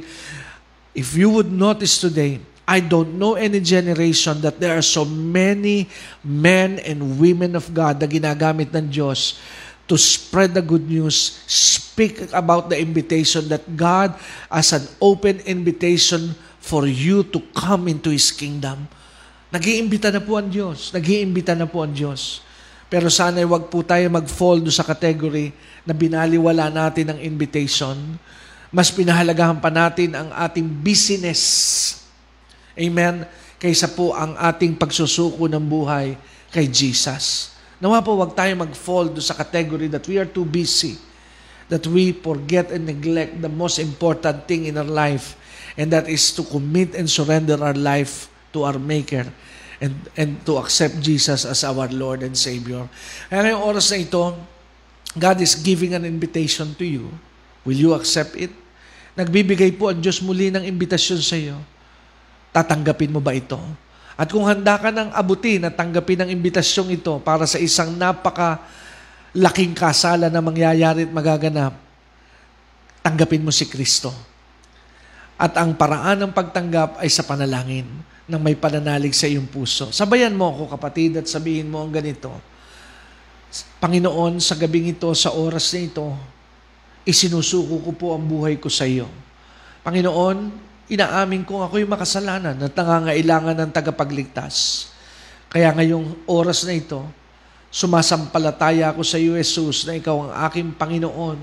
[0.96, 5.84] If you would notice today, I don't know any generation that there are so many
[6.24, 9.36] men and women of God na ginagamit ng Diyos
[9.90, 14.14] to spread the good news, speak about the invitation that God
[14.46, 18.86] as an open invitation for you to come into His kingdom.
[19.50, 20.94] Nag-iimbita na po ang Diyos.
[20.94, 22.46] Nag-iimbita na po ang Diyos.
[22.86, 25.50] Pero sana wag po tayo mag-fall sa category
[25.82, 27.98] na binaliwala natin ang invitation.
[28.70, 31.42] Mas pinahalagahan pa natin ang ating business.
[32.78, 33.26] Amen?
[33.58, 36.14] Kaysa po ang ating pagsusuko ng buhay
[36.54, 37.58] kay Jesus.
[37.80, 41.00] Nawa po, wag tayo mag-fall do sa category that we are too busy,
[41.72, 45.32] that we forget and neglect the most important thing in our life,
[45.80, 49.24] and that is to commit and surrender our life to our Maker
[49.80, 52.84] and, and to accept Jesus as our Lord and Savior.
[53.32, 54.36] Kaya ngayong oras na ito,
[55.16, 57.08] God is giving an invitation to you.
[57.64, 58.52] Will you accept it?
[59.16, 61.56] Nagbibigay po ang Diyos muli ng imbitasyon sa iyo.
[62.52, 63.56] Tatanggapin mo ba ito?
[64.20, 68.60] At kung handa ka ng abutin at tanggapin ang imbitasyong ito para sa isang napaka
[69.32, 71.72] laking kasala na mangyayari at magaganap,
[73.00, 74.12] tanggapin mo si Kristo.
[75.40, 77.88] At ang paraan ng pagtanggap ay sa panalangin
[78.28, 79.88] ng may pananalig sa iyong puso.
[79.88, 82.28] Sabayan mo ako kapatid at sabihin mo ang ganito,
[83.80, 86.06] Panginoon, sa gabing ito, sa oras na ito,
[87.08, 89.08] isinusuko ko po ang buhay ko sa iyo.
[89.80, 94.90] Panginoon, inaamin kong ako'y makasalanan at nangangailangan ng tagapagligtas.
[95.46, 97.06] Kaya ngayong oras na ito,
[97.70, 101.38] sumasampalataya ako sa iyo, Jesus, na ikaw ang aking Panginoon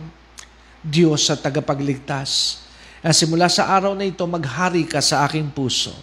[0.84, 2.62] Diyos at tagapagligtas.
[3.00, 5.96] At simula sa araw na ito, maghari ka sa aking puso.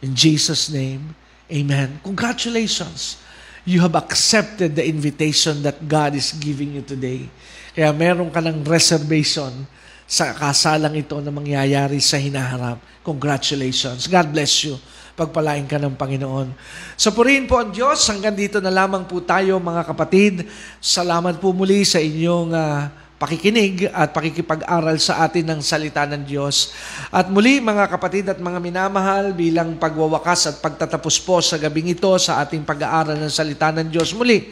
[0.00, 1.18] In Jesus' name,
[1.50, 1.98] Amen.
[2.06, 3.18] Congratulations.
[3.66, 7.26] You have accepted the invitation that God is giving you today.
[7.74, 9.66] Kaya meron ka ng reservation
[10.10, 12.82] sa kasalang ito na mangyayari sa hinaharap.
[13.06, 14.10] Congratulations.
[14.10, 14.74] God bless you.
[15.14, 16.50] Pagpalain ka ng Panginoon.
[16.98, 18.02] So purihin po ang Diyos.
[18.10, 20.50] Hanggang dito na lamang po tayo mga kapatid.
[20.82, 22.90] Salamat po muli sa inyong uh,
[23.22, 26.74] pakikinig at pakikipag-aral sa atin ng salita ng Diyos.
[27.14, 32.10] At muli mga kapatid at mga minamahal, bilang pagwawakas at pagtatapos po sa gabing ito
[32.18, 34.50] sa ating pag-aaral ng salita ng Diyos, muli,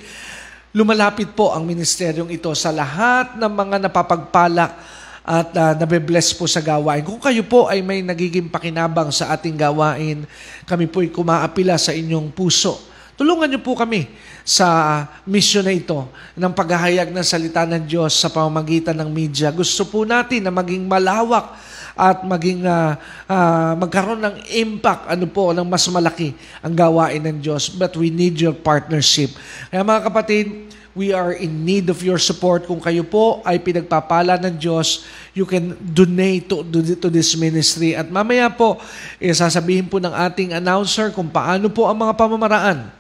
[0.70, 4.97] lumalapit po ang ministeryong ito sa lahat ng mga napapagpala
[5.28, 7.04] at uh, nabe-bless po sa gawain.
[7.04, 10.24] Kung kayo po ay may nagiging pakinabang sa ating gawain,
[10.64, 14.06] kami po'y kumaapila sa inyong puso Tulungan niyo po kami
[14.46, 16.06] sa mission na ito
[16.38, 19.50] ng paghahayag ng salita ng Diyos sa pamamagitan ng media.
[19.50, 21.58] Gusto po natin na maging malawak
[21.98, 22.94] at maging uh,
[23.26, 26.30] uh, magkaroon ng impact ano po ng mas malaki
[26.62, 29.34] ang gawain ng Diyos but we need your partnership.
[29.66, 32.66] Kaya mga kapatid, we are in need of your support.
[32.66, 36.66] Kung kayo po ay pinagpapala ng Diyos, you can donate to,
[36.98, 37.94] to, this ministry.
[37.94, 38.82] At mamaya po,
[39.22, 42.90] eh, sasabihin po ng ating announcer kung paano po ang mga pamamaraan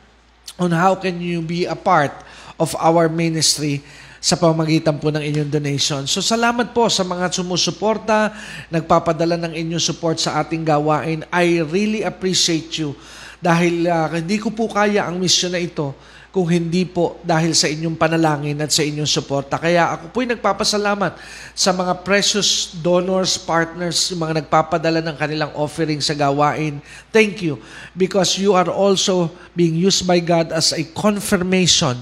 [0.62, 2.14] on how can you be a part
[2.54, 3.82] of our ministry
[4.22, 6.02] sa pamagitan po ng inyong donation.
[6.06, 8.30] So salamat po sa mga sumusuporta,
[8.70, 11.26] nagpapadala ng inyong support sa ating gawain.
[11.34, 12.94] I really appreciate you
[13.38, 15.94] dahil uh, hindi ko po kaya ang mission na ito
[16.38, 19.58] kung hindi po dahil sa inyong panalangin at sa inyong suporta.
[19.58, 21.18] Kaya ako po'y nagpapasalamat
[21.50, 26.78] sa mga precious donors, partners, yung mga nagpapadala ng kanilang offering sa gawain.
[27.10, 27.58] Thank you
[27.98, 31.98] because you are also being used by God as a confirmation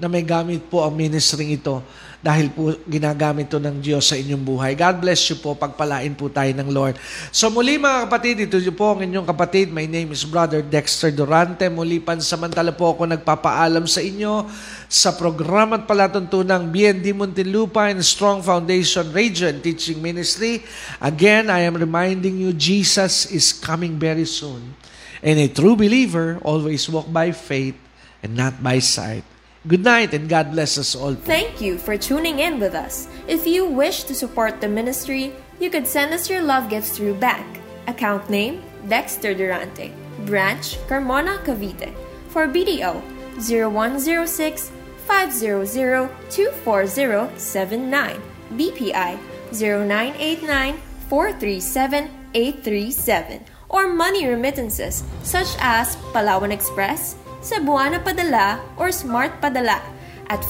[0.00, 1.84] na may gamit po ang ministry ito
[2.20, 4.76] dahil po ginagamit to ng Diyos sa inyong buhay.
[4.76, 5.56] God bless you po.
[5.56, 7.00] Pagpalain po tayo ng Lord.
[7.32, 9.72] So muli mga kapatid, ito po ang inyong kapatid.
[9.72, 11.64] My name is Brother Dexter Durante.
[11.72, 14.44] Muli pansamantala po ako nagpapaalam sa inyo
[14.84, 20.60] sa programa at palatuntunang BND Muntinlupa and Strong Foundation Radio and Teaching Ministry.
[21.00, 24.76] Again, I am reminding you, Jesus is coming very soon.
[25.24, 27.76] And a true believer always walk by faith
[28.20, 29.24] and not by sight.
[29.68, 31.14] Good night and God bless us all.
[31.14, 33.08] Thank you for tuning in with us.
[33.28, 37.20] If you wish to support the ministry, you could send us your love gifts through
[37.20, 37.60] bank.
[37.86, 39.92] Account name Dexter Durante.
[40.24, 41.92] Branch Carmona Cavite.
[42.30, 43.04] For BDO
[43.36, 44.72] 0106
[45.06, 48.22] 500 24079.
[48.56, 49.18] BPI
[49.52, 50.80] 0989
[51.10, 53.44] 437 837.
[53.68, 59.80] Or money remittances such as Palawan Express, Cebuana Padala or Smart Padala
[60.28, 60.42] at